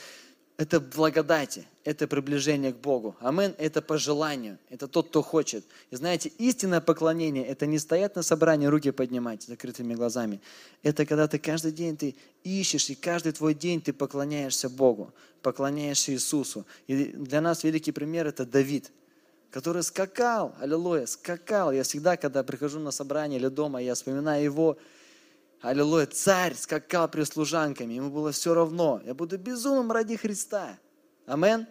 [0.56, 3.16] это благодати, это приближение к Богу.
[3.20, 5.64] Амин– это по желанию, это тот, кто хочет.
[5.90, 10.40] И знаете, истинное поклонение– это не стоять на собрании, руки поднимать закрытыми глазами.
[10.82, 16.12] Это когда ты каждый день ты ищешь, и каждый твой день ты поклоняешься Богу, поклоняешься
[16.12, 16.66] Иисусу.
[16.88, 18.90] И для нас великий пример– это Давид–
[19.52, 21.72] который скакал, аллилуйя, скакал.
[21.72, 24.78] Я всегда, когда прихожу на собрание или дома, я вспоминаю его,
[25.60, 29.02] аллилуйя, царь скакал при служанками, ему было все равно.
[29.04, 30.78] Я буду безумным ради Христа.
[31.26, 31.66] Амен.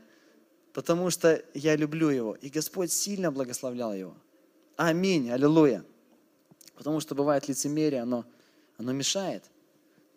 [0.73, 2.36] Потому что я люблю его.
[2.36, 4.15] И Господь сильно благословлял его.
[4.77, 5.84] Аминь, аллилуйя.
[6.75, 8.25] Потому что бывает лицемерие, оно,
[8.77, 9.43] оно мешает.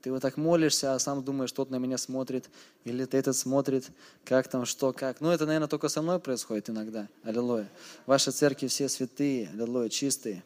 [0.05, 2.51] Ты вот так молишься, а сам думаешь, тот на меня смотрит,
[2.85, 3.87] или ты этот смотрит,
[4.27, 5.23] как там, что, как.
[5.23, 7.09] Ну, это, наверное, только со мной происходит иногда.
[7.23, 7.71] Аллилуйя.
[8.05, 10.45] Ваши церкви все святые, аллилуйя, чистые.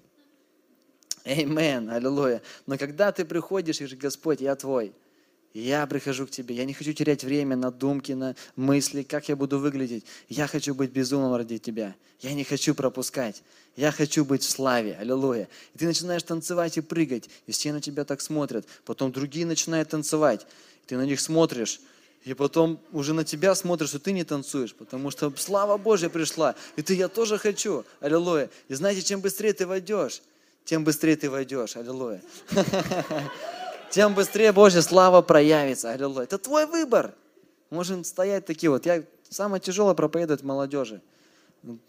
[1.24, 2.40] Эймен, аллилуйя.
[2.66, 4.92] Но когда ты приходишь и говоришь, Господь, я твой,
[5.54, 9.36] я прихожу к тебе, я не хочу терять время на думки, на мысли, как я
[9.36, 10.04] буду выглядеть.
[10.28, 11.94] Я хочу быть безумным ради тебя.
[12.20, 13.42] Я не хочу пропускать.
[13.76, 14.96] Я хочу быть в славе.
[15.00, 15.48] Аллилуйя.
[15.74, 18.66] И ты начинаешь танцевать и прыгать, и все на тебя так смотрят.
[18.84, 20.46] Потом другие начинают танцевать.
[20.84, 21.80] И ты на них смотришь,
[22.24, 26.56] и потом уже на тебя смотришь, что ты не танцуешь, потому что слава Божья пришла.
[26.76, 27.84] И ты, я тоже хочу.
[28.00, 28.50] Аллилуйя.
[28.68, 30.22] И знаете, чем быстрее ты войдешь,
[30.64, 31.76] тем быстрее ты войдешь.
[31.76, 32.20] Аллилуйя.
[33.90, 35.90] тем быстрее Божья слава проявится.
[35.90, 36.24] Аллилуйя.
[36.24, 37.14] Это твой выбор.
[37.70, 38.86] Можем стоять такие вот.
[38.86, 41.02] Я самое тяжелое проповедовать молодежи.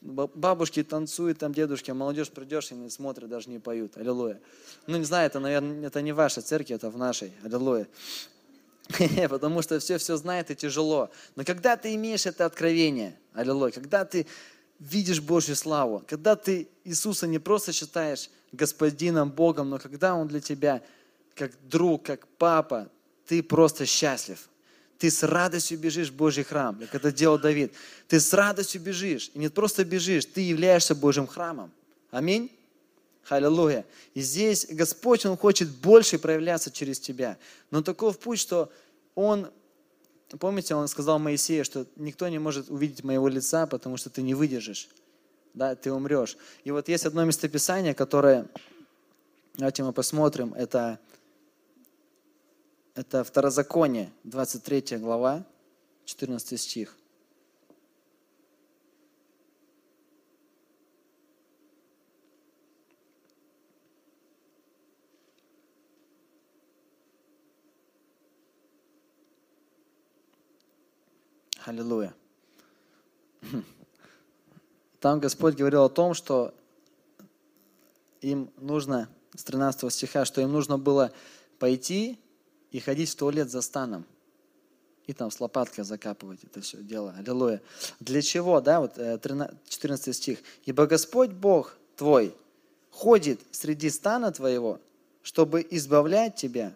[0.01, 3.97] Бабушки танцуют, там дедушки, а молодежь придешь и не смотрят, даже не поют.
[3.97, 4.39] Аллилуйя.
[4.87, 7.31] Ну, не знаю, это, наверное, это не ваша церковь, это в нашей.
[7.43, 7.87] Аллилуйя.
[9.29, 11.11] Потому что все все знает и тяжело.
[11.35, 14.25] Но когда ты имеешь это откровение, аллилуйя, когда ты
[14.79, 20.39] видишь Божью славу, когда ты Иисуса не просто считаешь Господином, Богом, но когда Он для
[20.39, 20.81] тебя
[21.39, 22.91] как друг, как папа,
[23.25, 24.49] ты просто счастлив.
[24.97, 27.71] Ты с радостью бежишь в Божий храм, как это делал Давид.
[28.09, 29.31] Ты с радостью бежишь.
[29.33, 31.71] И не просто бежишь, ты являешься Божьим храмом.
[32.11, 32.51] Аминь.
[33.29, 33.85] Аллилуйя.
[34.13, 37.37] И здесь Господь, Он хочет больше проявляться через тебя.
[37.71, 38.69] Но таков путь, что
[39.15, 39.49] Он,
[40.39, 44.33] помните, Он сказал Моисею, что никто не может увидеть моего лица, потому что ты не
[44.33, 44.89] выдержишь.
[45.53, 46.35] Да, ты умрешь.
[46.65, 48.47] И вот есть одно местописание, которое,
[49.55, 50.99] давайте мы посмотрим, это
[52.99, 55.45] это Второзаконие, 23 глава,
[56.03, 56.97] 14 стих.
[71.63, 72.13] Аллилуйя.
[74.99, 76.53] Там Господь говорил о том, что
[78.19, 81.13] им нужно, с 13 стиха, что им нужно было
[81.59, 82.19] пойти
[82.72, 84.05] и ходить в туалет за станом.
[85.07, 87.15] И там с лопаткой закапывать это все дело.
[87.17, 87.61] Аллилуйя.
[87.99, 90.39] Для чего, да, вот 14 э, стих.
[90.65, 92.36] «Ибо Господь Бог твой
[92.91, 94.80] ходит среди стана твоего,
[95.24, 96.76] чтобы избавлять тебя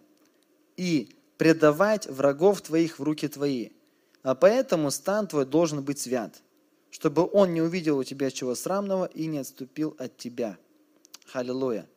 [0.78, 3.70] и предавать врагов твоих в руки твои.
[4.24, 6.42] А поэтому стан твой должен быть свят,
[6.90, 10.58] чтобы он не увидел у тебя чего срамного и не отступил от тебя.
[11.34, 11.88] Аллилуйя.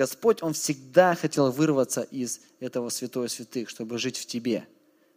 [0.00, 4.66] Господь, Он всегда хотел вырваться из этого святого святых, чтобы жить в тебе.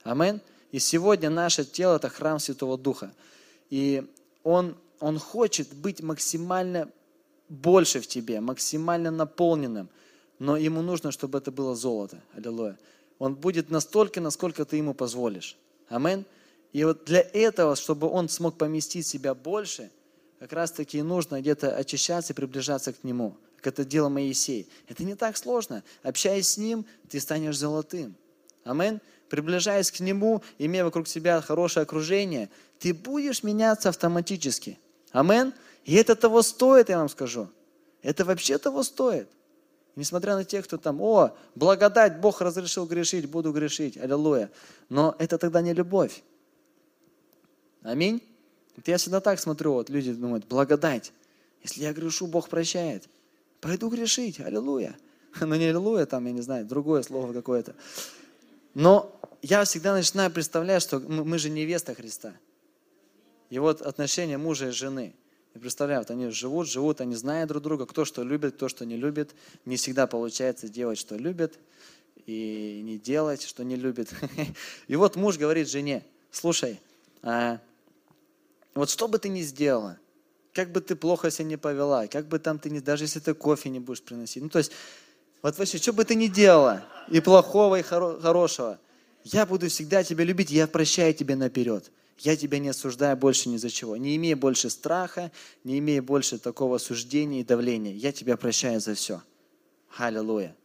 [0.04, 0.42] Амин.
[0.74, 3.14] И сегодня наше тело– это храм Святого Духа.
[3.70, 4.04] И
[4.44, 6.90] Он, Он хочет быть максимально
[7.48, 9.88] больше в тебе, максимально наполненным.
[10.38, 12.22] Но Ему нужно, чтобы это было золото.
[12.34, 12.78] Аллилуйя.
[13.20, 15.56] Он будет настолько, насколько ты Ему позволишь.
[15.88, 16.26] Амин.
[16.74, 19.92] И вот для этого, чтобы Он смог поместить себя больше,
[20.40, 24.70] как раз таки нужно где-то очищаться и приближаться к Нему как это делал Моисей.
[24.90, 25.84] Это не так сложно.
[26.04, 28.16] Общаясь с Ним, ты станешь золотым.
[28.66, 29.00] Амин.
[29.30, 32.50] Приближаясь к Нему, имея вокруг себя хорошее окружение,
[32.80, 34.78] ты будешь меняться автоматически.
[35.12, 35.54] Амин.
[35.86, 37.50] И это того стоит, я вам скажу.
[38.02, 39.30] Это вообще того стоит.
[39.96, 44.52] Несмотря на тех, кто там, о, благодать, Бог разрешил грешить, буду грешить, аллилуйя.
[44.90, 46.22] Но это тогда не любовь.
[47.82, 48.22] Аминь.
[48.76, 51.14] Вот я всегда так смотрю, вот люди думают, благодать.
[51.62, 53.08] Если я грешу, Бог прощает.
[53.64, 54.96] Пойду грешить, аллилуйя.
[55.40, 57.74] Ну не аллилуйя, там, я не знаю, другое слово какое-то.
[58.76, 62.34] Но я всегда начинаю представлять, что мы же невеста Христа.
[63.50, 65.16] И вот отношения мужа и жены.
[65.56, 68.86] Я представляю, вот они живут, живут, они знают друг друга, кто что любит, кто что
[68.86, 69.34] не любит.
[69.66, 71.58] Не всегда получается делать, что любит,
[72.26, 74.14] и не делать, что не любит.
[74.88, 76.80] И вот муж говорит жене, слушай,
[77.22, 77.60] а
[78.76, 79.98] вот что бы ты ни сделала,
[80.54, 83.34] как бы ты плохо себя не повела, как бы там ты не, даже если ты
[83.34, 84.72] кофе не будешь приносить, ну то есть,
[85.42, 88.80] вот вообще, что бы ты ни делала, и плохого, и хоро- хорошего,
[89.24, 91.92] я буду всегда тебя любить, я прощаю тебя наперед.
[92.20, 93.98] Я тебя не осуждаю больше ни за чего.
[93.98, 95.32] Не имея больше страха,
[95.64, 97.94] не имея больше такого осуждения и давления.
[97.94, 99.22] Я тебя прощаю за все.
[99.98, 100.56] Аллилуйя.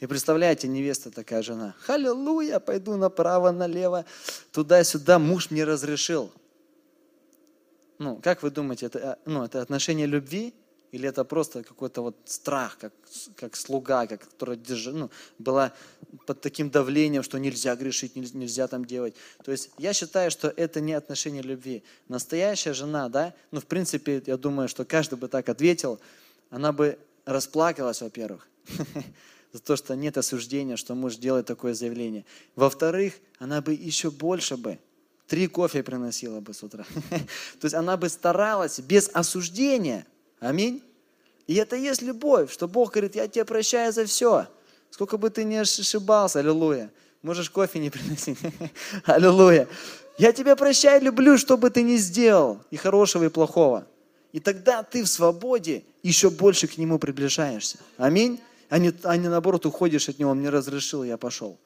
[0.00, 1.76] И представляете, невеста такая жена.
[1.86, 4.04] Аллилуйя, пойду направо, налево,
[4.50, 5.18] туда-сюда.
[5.18, 6.32] Муж мне разрешил.
[8.02, 10.54] Ну, как вы думаете, это, э, ну, это отношение любви
[10.90, 12.92] или это просто какой-то вот страх, как,
[13.36, 15.72] как слуга, как, которая держи, ну, была
[16.26, 19.14] под таким давлением, что нельзя грешить, нельзя, нельзя там делать.
[19.44, 21.84] То есть я считаю, что это не отношение любви.
[22.08, 26.00] Настоящая жена, да, ну, в принципе, я думаю, что каждый бы так ответил,
[26.50, 28.48] она бы расплакалась, во-первых,
[29.52, 32.24] за то, что нет осуждения, что муж делает такое заявление.
[32.56, 34.80] Во-вторых, она бы еще больше бы
[35.32, 36.84] три кофе приносила бы с утра.
[37.10, 40.06] То есть она бы старалась без осуждения.
[40.40, 40.82] Аминь.
[41.46, 44.46] И это есть любовь, что Бог говорит, я тебя прощаю за все.
[44.90, 46.90] Сколько бы ты ни ошибался, аллилуйя.
[47.22, 48.36] Можешь кофе не приносить.
[49.06, 49.68] аллилуйя.
[50.18, 53.86] Я тебя прощаю, люблю, что бы ты ни сделал, и хорошего, и плохого.
[54.32, 57.78] И тогда ты в свободе еще больше к Нему приближаешься.
[57.96, 58.38] Аминь.
[58.68, 61.58] А не, а не наоборот уходишь от Него, Он мне разрешил, я пошел.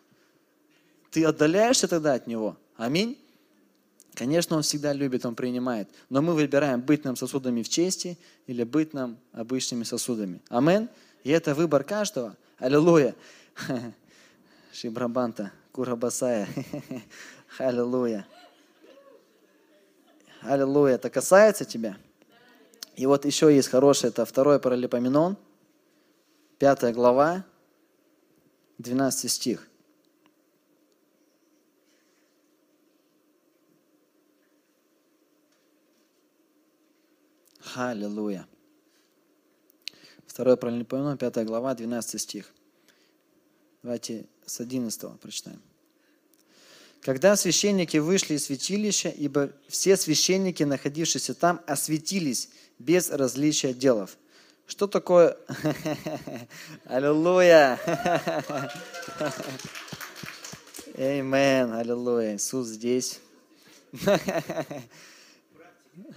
[1.11, 2.57] Ты отдаляешься тогда от Него.
[2.77, 3.19] Аминь.
[4.17, 5.91] Конечно, Он всегда любит, Он принимает.
[6.09, 10.41] Но мы выбираем, быть нам сосудами в чести или быть нам обычными сосудами.
[10.49, 10.89] Амен.
[11.23, 12.35] И это выбор каждого.
[12.59, 13.15] Аллилуйя.
[14.73, 16.49] Шибрабанта, Курабасая.
[17.59, 18.27] Аллилуйя.
[20.41, 20.95] Аллилуйя.
[20.95, 21.99] Это касается тебя.
[22.95, 25.37] И вот еще есть хорошее, это второй паралипоменон,
[26.59, 27.45] пятая глава,
[28.79, 29.69] 12 стих.
[37.77, 38.47] Аллилуйя.
[40.27, 42.51] Второе помню, 5 глава, 12 стих.
[43.83, 45.61] Давайте с 11 прочитаем.
[47.03, 52.49] Когда священники вышли из святилища, ибо все священники, находившиеся там, осветились
[52.79, 54.17] без различия делов.
[54.67, 55.37] Что такое?
[56.87, 57.79] Аллилуйя!
[60.97, 62.37] Аминь, аллилуйя.
[62.37, 63.21] Иисус здесь.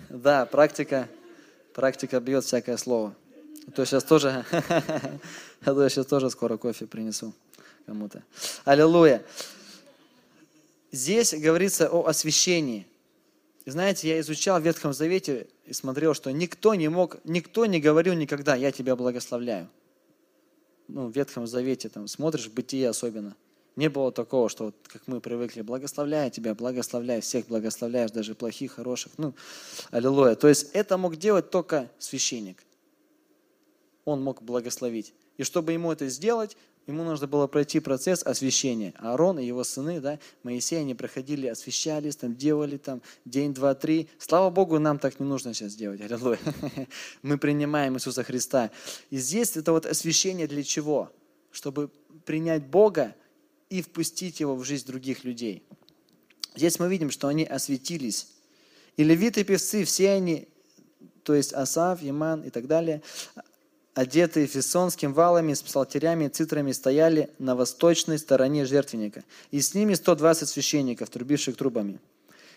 [0.09, 1.07] Да, практика
[1.79, 3.15] Практика бьет всякое слово.
[3.65, 5.19] А то сейчас тоже, а
[5.63, 7.33] то я сейчас тоже скоро кофе принесу
[7.85, 8.21] кому-то.
[8.65, 9.23] Аллилуйя.
[10.91, 12.85] Здесь говорится о освящении.
[13.63, 17.79] И знаете, я изучал в Ветхом Завете и смотрел, что никто не мог, никто не
[17.79, 19.69] говорил никогда, я тебя благословляю.
[20.89, 23.37] Ну, в Ветхом Завете там смотришь, бытие особенно–
[23.75, 28.73] не было такого, что вот, как мы привыкли, благословляю тебя, благословляю, всех благословляешь, даже плохих,
[28.73, 29.13] хороших.
[29.17, 29.33] Ну,
[29.91, 30.35] аллилуйя.
[30.35, 32.63] То есть это мог делать только священник.
[34.05, 35.13] Он мог благословить.
[35.37, 36.57] И чтобы ему это сделать,
[36.87, 38.93] ему нужно было пройти процесс освящения.
[38.97, 44.09] Аарон и его сыны, да, Моисей, они проходили, освящались, там, делали там день, два, три.
[44.17, 46.01] Слава Богу, нам так не нужно сейчас делать.
[46.01, 46.39] Аллилуйя.
[47.21, 48.71] Мы принимаем Иисуса Христа.
[49.09, 51.11] И здесь это вот освящение для чего?
[51.51, 51.89] Чтобы
[52.25, 53.15] принять Бога
[53.69, 55.63] и впустить его в жизнь других людей.
[56.55, 58.27] Здесь мы видим, что они осветились.
[58.97, 60.47] И левиты, певцы, все они,
[61.23, 63.01] то есть Асав, Яман и так далее,
[63.93, 69.23] одетые фессонским валами, с псалтерями и цитрами, стояли на восточной стороне жертвенника.
[69.51, 71.99] И с ними 120 священников, трубивших трубами.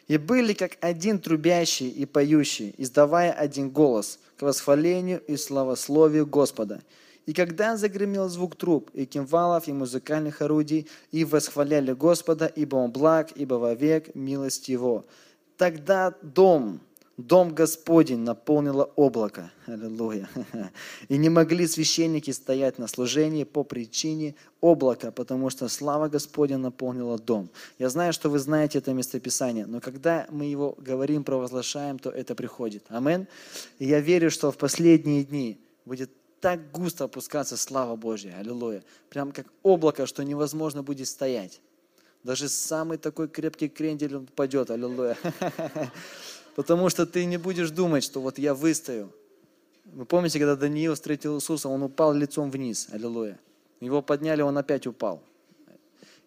[0.08, 6.82] И были как один трубящий и поющий, издавая один голос к восхвалению и славословию Господа.
[7.26, 12.90] И когда загремел звук труб и кимвалов и музыкальных орудий, и восхваляли Господа, ибо Он
[12.90, 15.04] благ, ибо вовек милость Его,
[15.56, 16.80] тогда дом,
[17.16, 19.52] дом Господень наполнило облако.
[19.66, 20.28] Аллилуйя.
[21.08, 27.18] И не могли священники стоять на служении по причине облака, потому что слава Господня наполнила
[27.18, 27.50] дом.
[27.78, 32.34] Я знаю, что вы знаете это местописание, но когда мы его говорим, провозглашаем, то это
[32.34, 32.84] приходит.
[32.88, 33.28] Амин.
[33.78, 36.10] И я верю, что в последние дни будет
[36.42, 38.34] так густо опускаться слава Божья.
[38.36, 38.82] Аллилуйя.
[39.08, 41.60] Прям как облако, что невозможно будет стоять.
[42.24, 44.72] Даже самый такой крепкий крендель он упадет.
[44.72, 45.16] Аллилуйя.
[46.56, 49.14] Потому что ты не будешь думать, что вот я выстою.
[49.84, 52.88] Вы помните, когда Даниил встретил Иисуса, он упал лицом вниз.
[52.90, 53.38] Аллилуйя.
[53.78, 55.22] Его подняли, он опять упал.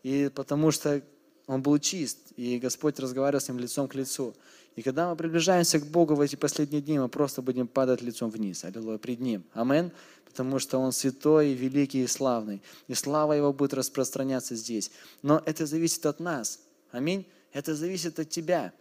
[0.01, 1.01] И потому что
[1.45, 4.33] он был чист, и Господь разговаривал с ним лицом к лицу.
[4.75, 8.29] И когда мы приближаемся к Богу в эти последние дни, мы просто будем падать лицом
[8.29, 9.43] вниз, аллилуйя, пред Ним.
[9.53, 9.91] Амен.
[10.25, 12.61] Потому что Он святой, великий и славный.
[12.89, 14.91] И слава Его будет распространяться здесь.
[15.21, 16.59] Но это зависит от нас.
[16.91, 17.25] Аминь.
[17.53, 18.73] Это зависит от тебя.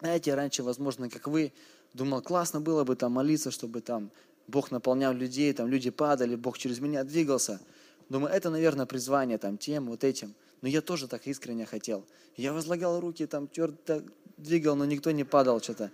[0.00, 1.52] Знаете, раньше, возможно, как вы,
[1.92, 4.10] думал, классно было бы там молиться, чтобы там
[4.46, 7.60] Бог наполнял людей, там люди падали, Бог через меня двигался.
[8.08, 10.34] Думаю, это, наверное, призвание там тем, вот этим.
[10.62, 12.04] Но я тоже так искренне хотел.
[12.36, 13.48] Я возлагал руки, там
[13.84, 14.04] так
[14.36, 15.90] двигал, но никто не падал что-то.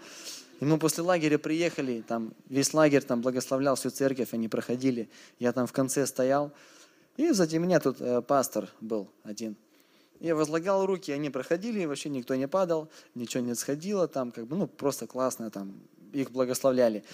[0.61, 5.09] И мы после лагеря приехали, там весь лагерь там благословлял всю церковь, они проходили.
[5.39, 6.53] Я там в конце стоял.
[7.17, 9.57] И сзади меня тут э, пастор был один.
[10.21, 14.57] Я возлагал руки, они проходили, вообще никто не падал, ничего не сходило, там как бы,
[14.57, 15.75] ну, просто классно, там,
[16.13, 17.05] их благословляли.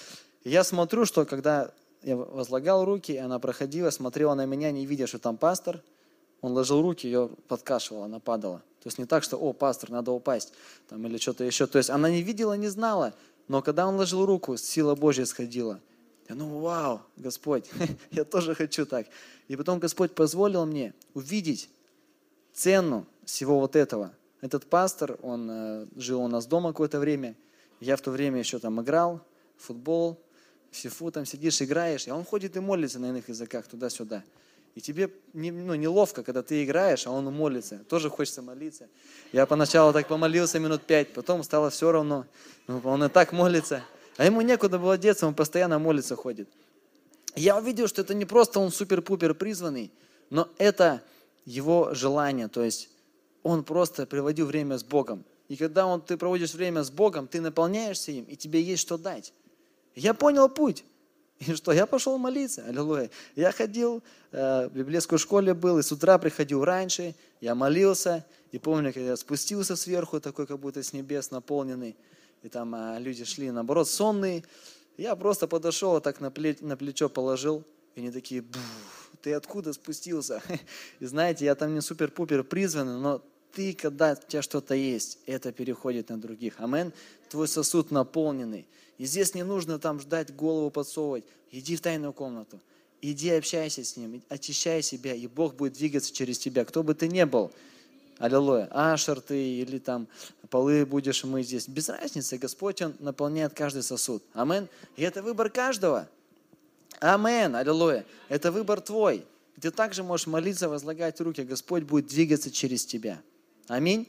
[0.44, 1.72] И я смотрю, что когда
[2.02, 5.82] я возлагал руки, она проходила, смотрела на меня, не видя, что там пастор,
[6.42, 8.58] он ложил руки, ее подкашивала, она падала.
[8.82, 10.52] То есть не так, что, о, пастор, надо упасть,
[10.88, 11.66] там, или что-то еще.
[11.66, 13.14] То есть она не видела, не знала,
[13.48, 15.80] но когда он ложил руку, сила Божья сходила.
[16.28, 17.70] Я ну, вау, Господь,
[18.10, 19.06] я тоже хочу так.
[19.48, 21.70] И потом Господь позволил мне увидеть
[22.52, 24.12] цену всего вот этого.
[24.40, 27.36] Этот пастор, он э, жил у нас дома какое-то время.
[27.80, 29.20] Я в то время еще там играл,
[29.56, 30.20] футбол,
[30.72, 34.24] в сифу там сидишь, играешь, и он ходит и молится на иных языках туда-сюда.
[34.74, 37.80] И тебе не, ну, неловко, когда ты играешь, а он молится.
[37.88, 38.88] Тоже хочется молиться.
[39.32, 42.26] Я поначалу так помолился минут пять, потом стало все равно.
[42.66, 43.84] Ну, он и так молится.
[44.16, 46.48] А ему некуда было деться, он постоянно молится ходит.
[47.34, 49.90] Я увидел, что это не просто он супер-пупер призванный,
[50.30, 51.02] но это
[51.44, 52.48] его желание.
[52.48, 52.88] То есть
[53.42, 55.24] он просто приводил время с Богом.
[55.48, 58.96] И когда он, ты проводишь время с Богом, ты наполняешься им, и тебе есть что
[58.96, 59.34] дать.
[59.94, 60.84] Я понял путь.
[61.46, 63.10] И что, я пошел молиться, аллилуйя.
[63.34, 68.58] Я ходил, э, в библейской школе был, и с утра приходил раньше, я молился, и
[68.58, 71.96] помню, когда я спустился сверху, такой как будто с небес наполненный,
[72.42, 74.44] и там а, люди шли, наоборот, сонные,
[74.96, 77.64] я просто подошел, так на, плеч, на плечо положил,
[77.96, 78.44] и они такие,
[79.20, 80.42] ты откуда спустился?
[81.00, 83.22] И знаете, я там не супер-пупер призванный, но
[83.54, 86.54] ты, когда у тебя что-то есть, это переходит на других.
[86.58, 86.92] Амен.
[87.28, 88.66] Твой сосуд наполненный.
[88.98, 91.24] И здесь не нужно там ждать голову подсовывать.
[91.50, 92.60] Иди в тайную комнату.
[93.00, 97.08] Иди общайся с Ним, очищай себя, и Бог будет двигаться через тебя, кто бы ты
[97.08, 97.50] ни был.
[98.18, 98.68] Аллилуйя.
[98.70, 100.06] Ашер ты или там
[100.48, 101.66] полы будешь мы здесь.
[101.66, 104.22] Без разницы, Господь, Он наполняет каждый сосуд.
[104.34, 104.68] Амен.
[104.96, 106.08] И это выбор каждого.
[107.00, 107.56] Амен.
[107.56, 108.06] Аллилуйя.
[108.28, 109.24] Это выбор твой.
[109.60, 111.42] Ты также можешь молиться, возлагать руки.
[111.42, 113.20] Господь будет двигаться через тебя.
[113.68, 114.08] Аминь.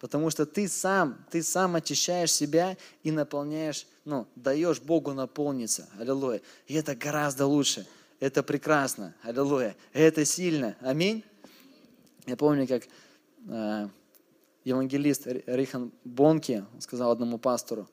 [0.00, 5.88] Потому что ты сам, ты сам очищаешь себя и наполняешь, ну, даешь Богу наполниться.
[5.98, 6.40] Аллилуйя.
[6.66, 7.86] И это гораздо лучше.
[8.18, 9.14] Это прекрасно.
[9.22, 9.76] Аллилуйя.
[9.92, 10.76] Это сильно.
[10.80, 11.22] Аминь.
[12.26, 12.84] Я помню, как
[13.48, 13.88] э,
[14.64, 17.88] евангелист Рихан Бонки сказал одному пастору,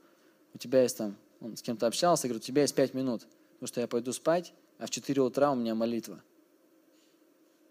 [0.54, 3.68] у тебя есть там, он с кем-то общался, говорит, у тебя есть пять минут, потому
[3.68, 6.22] что я пойду спать, а в 4 утра у меня молитва.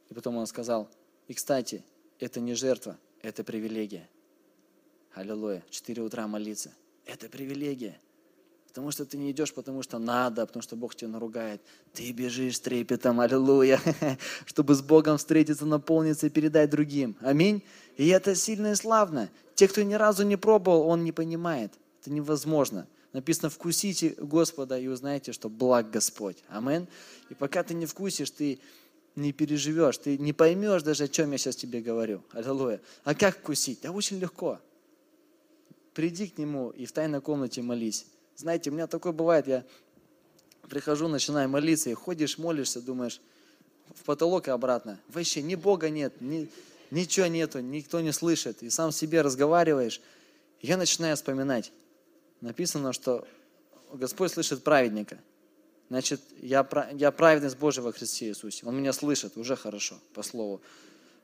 [0.09, 0.89] И потом он сказал,
[1.27, 1.85] и кстати,
[2.19, 4.09] это не жертва, это привилегия.
[5.13, 5.65] Аллилуйя.
[5.69, 6.73] Четыре утра молиться.
[7.07, 7.99] Это привилегия.
[8.69, 11.61] Потому что ты не идешь, потому что надо, потому что Бог тебя наругает.
[11.93, 13.81] Ты бежишь с трепетом, аллилуйя,
[14.47, 17.17] чтобы с Богом встретиться, наполниться и передать другим.
[17.21, 17.65] Аминь.
[17.97, 19.29] И это сильно и славно.
[19.57, 21.73] Те, кто ни разу не пробовал, он не понимает.
[22.01, 22.87] Это невозможно.
[23.13, 26.37] Написано, вкусите Господа и узнаете, что благ Господь.
[26.49, 26.87] Амин.
[27.29, 28.61] И пока ты не вкусишь, ты
[29.17, 32.23] не переживешь, ты не поймешь даже, о чем я сейчас тебе говорю.
[32.33, 32.81] Аллилуйя.
[33.05, 33.81] А как вкусить?
[33.83, 34.61] Да очень легко
[35.97, 38.05] приди к нему и в тайной комнате молись.
[38.37, 39.65] Знаете, у меня такое бывает, я
[40.69, 43.19] прихожу, начинаю молиться, и ходишь, молишься, думаешь,
[43.95, 45.01] в потолок и обратно.
[45.09, 46.51] Вообще ни Бога нет, ни,
[46.91, 48.63] ничего нету, никто не слышит.
[48.63, 50.03] И сам себе разговариваешь.
[50.61, 51.73] Я начинаю вспоминать.
[52.43, 53.27] Написано, что
[53.95, 55.19] Господь слышит праведника.
[55.89, 58.67] Значит, я, я праведность Божия во Христе Иисусе.
[58.67, 60.61] Он меня слышит, уже хорошо, по слову.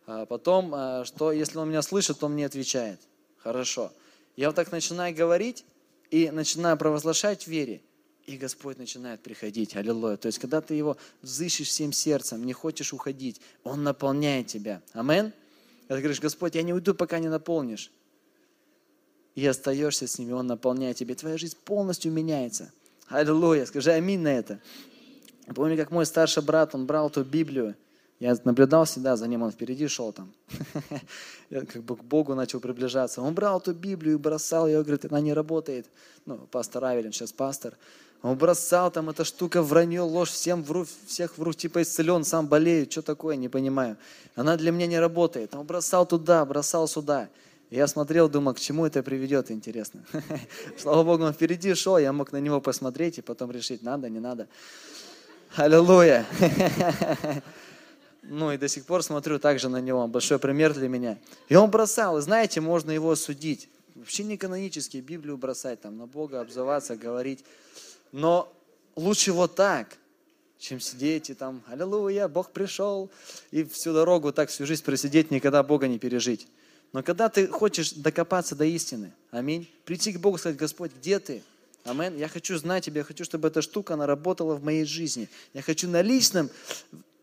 [0.06, 3.00] А потом, а, что если он меня слышит, то он мне отвечает.
[3.38, 3.92] Хорошо.
[4.36, 5.64] Я вот так начинаю говорить
[6.10, 7.80] и начинаю провозглашать в вере,
[8.26, 9.74] и Господь начинает приходить.
[9.74, 10.16] Аллилуйя.
[10.16, 14.80] То есть, когда ты его взыщешь всем сердцем, не хочешь уходить, он наполняет тебя.
[14.92, 15.32] Амен.
[15.82, 17.90] Когда ты говоришь, Господь, я не уйду, пока не наполнишь.
[19.34, 21.14] И остаешься с ними, он наполняет тебя.
[21.14, 22.72] Твоя жизнь полностью меняется.
[23.08, 23.66] Аллилуйя.
[23.66, 24.60] Скажи аминь на это.
[25.54, 27.74] Помню, как мой старший брат, он брал эту Библию,
[28.22, 30.32] я наблюдал всегда за ним, он впереди шел там.
[31.50, 33.20] Я как бы к Богу начал приближаться.
[33.20, 35.86] Он брал эту Библию и бросал ее, говорит, она не работает.
[36.24, 37.76] Ну, пастор Авелин, сейчас пастор.
[38.22, 42.86] Он бросал там эта штука, вранье, ложь, всем вру, всех вру, типа исцелен, сам болею,
[42.88, 43.96] что такое, не понимаю.
[44.36, 45.56] Она для меня не работает.
[45.56, 47.28] Он бросал туда, бросал сюда.
[47.72, 50.04] Я смотрел, думал, к чему это приведет, интересно.
[50.78, 54.20] Слава Богу, он впереди шел, я мог на него посмотреть и потом решить, надо, не
[54.20, 54.46] надо.
[55.56, 56.26] Аллилуйя.
[58.24, 61.18] Ну и до сих пор смотрю также на него, большой пример для меня.
[61.48, 63.68] И он бросал, знаете, можно его судить.
[63.96, 67.44] Вообще не канонически Библию бросать, там на Бога обзываться, говорить.
[68.12, 68.52] Но
[68.94, 69.98] лучше вот так,
[70.60, 73.10] чем сидеть и там, аллилуйя, Бог пришел,
[73.50, 76.46] и всю дорогу так всю жизнь просидеть, никогда Бога не пережить.
[76.92, 81.18] Но когда ты хочешь докопаться до истины, аминь, прийти к Богу и сказать, Господь, где
[81.18, 81.42] ты?
[81.84, 82.18] Аминь.
[82.18, 85.28] Я хочу знать Тебя, я хочу, чтобы эта штука, она работала в моей жизни.
[85.54, 86.50] Я хочу на личном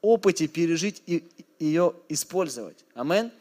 [0.01, 1.23] опыте пережить и
[1.59, 2.83] ее использовать.
[2.93, 3.31] Амин.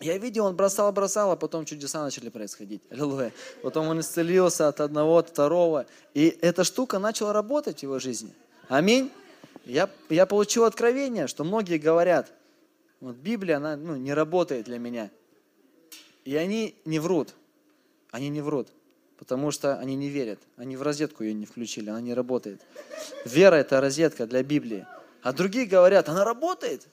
[0.00, 2.82] Я видел, он бросал, бросал, а потом чудеса начали происходить.
[2.90, 3.32] Аллилуйя.
[3.62, 5.86] Потом он исцелился от одного, от второго.
[6.14, 8.32] И эта штука начала работать в его жизни.
[8.68, 9.10] Аминь.
[9.64, 12.32] Я, я получил откровение, что многие говорят,
[13.00, 15.10] вот Библия, она ну, не работает для меня.
[16.28, 17.34] И они не врут.
[18.10, 18.68] Они не врут,
[19.16, 20.38] потому что они не верят.
[20.58, 22.60] Они в розетку ее не включили, она не работает.
[23.24, 24.86] Вера– это розетка для Библии.
[25.22, 26.86] А другие говорят, она работает,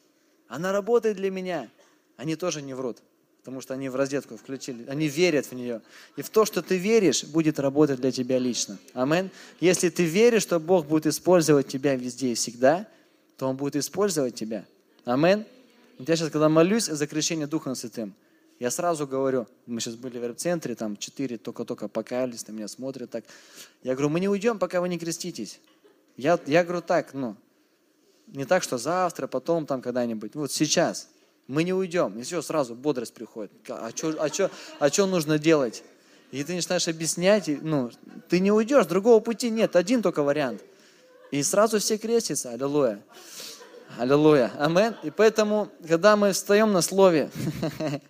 [0.48, 1.70] она работает для меня.
[2.16, 3.00] Они тоже не врут,
[3.40, 5.82] потому что они в розетку включили, они верят в нее.
[6.16, 8.78] И в то, что ты веришь, будет работать для тебя лично.
[8.94, 9.32] Амин.
[9.60, 12.88] Если ты веришь, что Бог будет использовать тебя везде и всегда,
[13.36, 14.64] то Он будет использовать тебя.
[15.04, 15.44] Амин.
[16.00, 18.16] Я сейчас, когда молюсь за крещение Духом Святым,
[18.60, 23.10] я сразу говорю, мы сейчас были в центре там четыре только-только покаялись, на меня смотрят
[23.10, 23.26] так.
[23.84, 25.60] Я говорю, мы не уйдем, пока вы не креститесь.
[26.16, 27.36] Я, я говорю так, ну,
[28.28, 30.36] не так, что завтра, потом там когда-нибудь.
[30.36, 31.10] Вот сейчас.
[31.48, 32.18] Мы не уйдем.
[32.18, 33.52] И все, сразу бодрость приходит.
[33.70, 34.50] А что а чё,
[34.80, 35.84] а чё нужно делать?
[36.32, 37.92] И ты начинаешь объяснять, и, ну,
[38.30, 40.64] ты не уйдешь, другого пути нет, один только вариант.
[41.32, 43.04] И сразу все крестятся, аллилуйя.
[43.98, 44.52] Аллилуйя.
[44.58, 44.96] Амен.
[45.04, 47.30] И поэтому, когда мы встаем на слове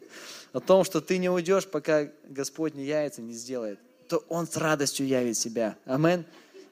[0.56, 3.78] о том, что ты не уйдешь, пока Господь не явится, не сделает,
[4.08, 5.76] то Он с радостью явит себя.
[5.84, 6.24] Амен.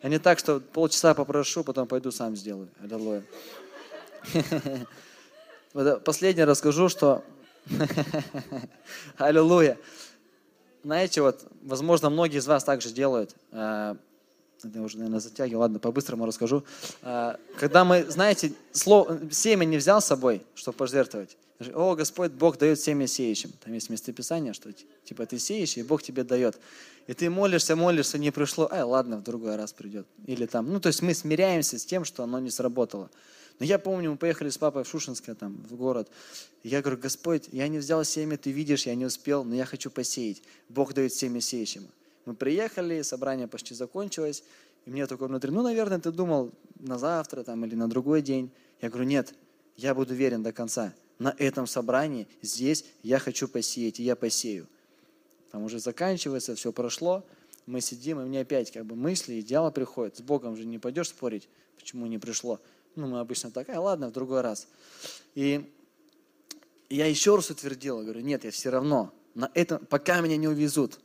[0.01, 2.69] А не так, что полчаса попрошу, потом пойду сам сделаю.
[2.81, 3.25] Аллилуйя.
[6.05, 7.25] Последнее расскажу, что...
[9.17, 9.77] Аллилуйя.
[10.85, 13.35] Знаете, вот, возможно, многие из вас также делают.
[13.51, 13.97] А,
[14.63, 15.59] это уже, наверное, затягиваю.
[15.59, 16.63] Ладно, по-быстрому расскажу.
[17.01, 21.35] А, когда мы, знаете, слово, семя не взял с собой, чтобы пожертвовать.
[21.73, 23.51] О, Господь, Бог дает семя сеющим.
[23.63, 24.71] Там есть местописание, что
[25.03, 26.59] типа ты сеешь, и Бог тебе дает.
[27.07, 30.07] И ты молишься, молишься, не пришло, ай, ладно, в другой раз придет.
[30.25, 33.09] Или там, ну, то есть мы смиряемся с тем, что оно не сработало.
[33.59, 36.09] Но я помню, мы поехали с папой в Шушинское, там, в город.
[36.63, 39.65] И я говорю, Господь, я не взял семя, ты видишь, я не успел, но я
[39.65, 40.41] хочу посеять.
[40.69, 41.87] Бог дает семя сеющим.
[42.25, 44.43] Мы приехали, собрание почти закончилось,
[44.85, 48.49] и мне такое внутри, ну, наверное, ты думал на завтра там, или на другой день.
[48.81, 49.33] Я говорю, нет,
[49.77, 50.93] я буду верен до конца
[51.23, 54.67] на этом собрании, здесь я хочу посеять, и я посею.
[55.51, 57.23] Там уже заканчивается, все прошло,
[57.65, 60.17] мы сидим, и мне опять как бы мысли, идеалы приходят.
[60.17, 61.47] С Богом же не пойдешь спорить,
[61.77, 62.59] почему не пришло.
[62.95, 64.67] Ну, мы обычно так, а ладно, в другой раз.
[65.33, 65.71] И
[66.89, 70.99] я еще раз утвердил, говорю, нет, я все равно, на этом, пока меня не увезут.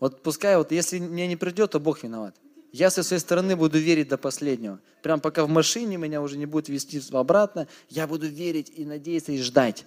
[0.00, 2.34] Вот пускай, вот если мне не придет, то Бог виноват.
[2.72, 4.78] Я со своей стороны буду верить до последнего.
[5.02, 9.32] Прям пока в машине меня уже не будут вести обратно, я буду верить и надеяться
[9.32, 9.84] и ждать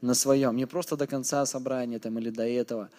[0.00, 0.56] на своем.
[0.56, 2.90] Не просто до конца собрания там, или до этого.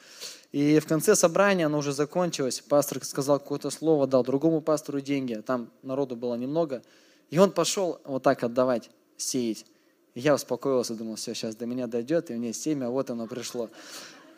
[0.52, 2.62] И в конце собрания оно уже закончилось.
[2.62, 5.36] Пастор сказал какое-то слово, дал другому пастору деньги.
[5.36, 6.84] Там народу было немного.
[7.30, 9.66] И он пошел вот так отдавать, сеять.
[10.14, 13.26] И я успокоился, думал, все, сейчас до меня дойдет, и у меня семя, вот оно
[13.26, 13.70] пришло.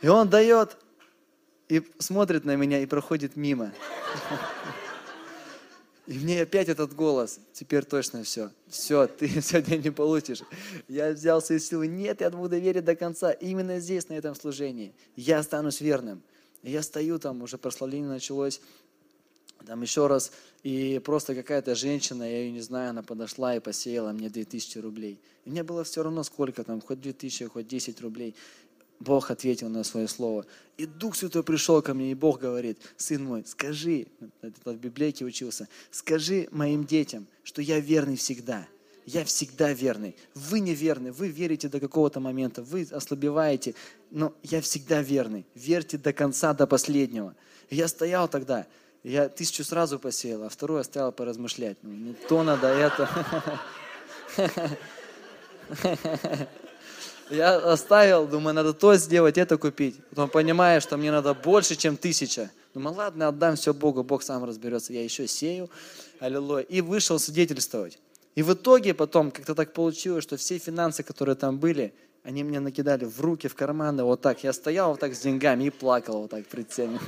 [0.02, 0.78] И он дает,
[1.70, 3.72] и смотрит на меня и проходит мимо.
[6.08, 8.52] И мне опять этот голос, теперь точно все.
[8.68, 10.42] Все, ты сегодня не получишь.
[10.88, 11.88] Я взял свои силы.
[11.88, 13.32] Нет, я буду верить до конца.
[13.32, 14.94] Именно здесь, на этом служении.
[15.16, 16.22] Я останусь верным.
[16.62, 18.62] И я стою там, уже прославление началось.
[19.66, 20.32] Там еще раз.
[20.62, 25.20] И просто какая-то женщина, я ее не знаю, она подошла и посеяла мне 2000 рублей.
[25.46, 28.36] И мне было все равно сколько там, хоть 2000, хоть 10 рублей.
[29.00, 30.46] Бог ответил на свое слово.
[30.78, 34.08] И Дух Святой пришел ко мне, и Бог говорит, сын мой, скажи,
[34.42, 38.68] это в библиотеке учился, скажи моим детям, что я верный всегда.
[39.06, 40.16] Я всегда верный.
[40.34, 43.76] Вы не верны, вы верите до какого-то момента, вы ослабеваете,
[44.10, 45.46] но я всегда верный.
[45.54, 47.36] Верьте до конца, до последнего.
[47.70, 48.66] Я стоял тогда,
[49.04, 51.78] Я тысячу сразу посеял, а вторую оставил поразмышлять.
[51.84, 53.08] Ну, то надо это.
[57.30, 59.96] Я оставил, думаю, надо то сделать, это купить.
[60.10, 62.52] Потом понимаю, что мне надо больше, чем тысяча.
[62.76, 64.94] Думаю, ладно, отдам все Богу, Бог сам разберется.
[64.94, 65.70] Я еще сею,
[66.20, 66.64] аллилуйя.
[66.64, 67.98] И вышел свидетельствовать.
[68.36, 71.94] И в итоге потом как-то так получилось, что все финансы, которые там были,
[72.24, 74.44] они мне накидали в руки, в карманы, вот так.
[74.44, 77.00] Я стоял вот так с деньгами и плакал вот так пред всеми.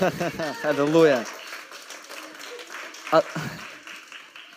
[0.62, 1.26] Аллилуйя.
[3.10, 3.24] От,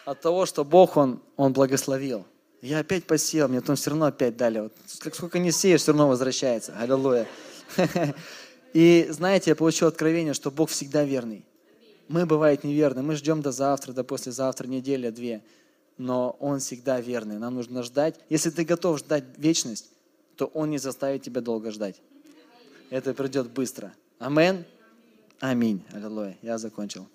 [0.05, 2.25] от того, что Бог, Он благословил.
[2.61, 4.59] Я опять посеял, мне потом все равно опять дали.
[4.59, 4.73] Вот,
[5.13, 6.75] сколько не сеешь, все равно возвращается.
[6.77, 7.27] Аллилуйя.
[8.73, 11.45] И знаете, я получил откровение, что Бог всегда верный.
[12.07, 13.01] Мы, бывает, неверны.
[13.03, 15.43] Мы ждем до завтра, до послезавтра, неделя, две.
[15.97, 17.37] Но Он всегда верный.
[17.37, 18.19] Нам нужно ждать.
[18.29, 19.89] Если ты готов ждать вечность,
[20.35, 22.01] то Он не заставит тебя долго ждать.
[22.89, 23.93] Это придет быстро.
[24.19, 24.65] Амен.
[25.39, 25.83] Аминь.
[25.91, 26.37] Аллилуйя.
[26.41, 27.07] Я закончил.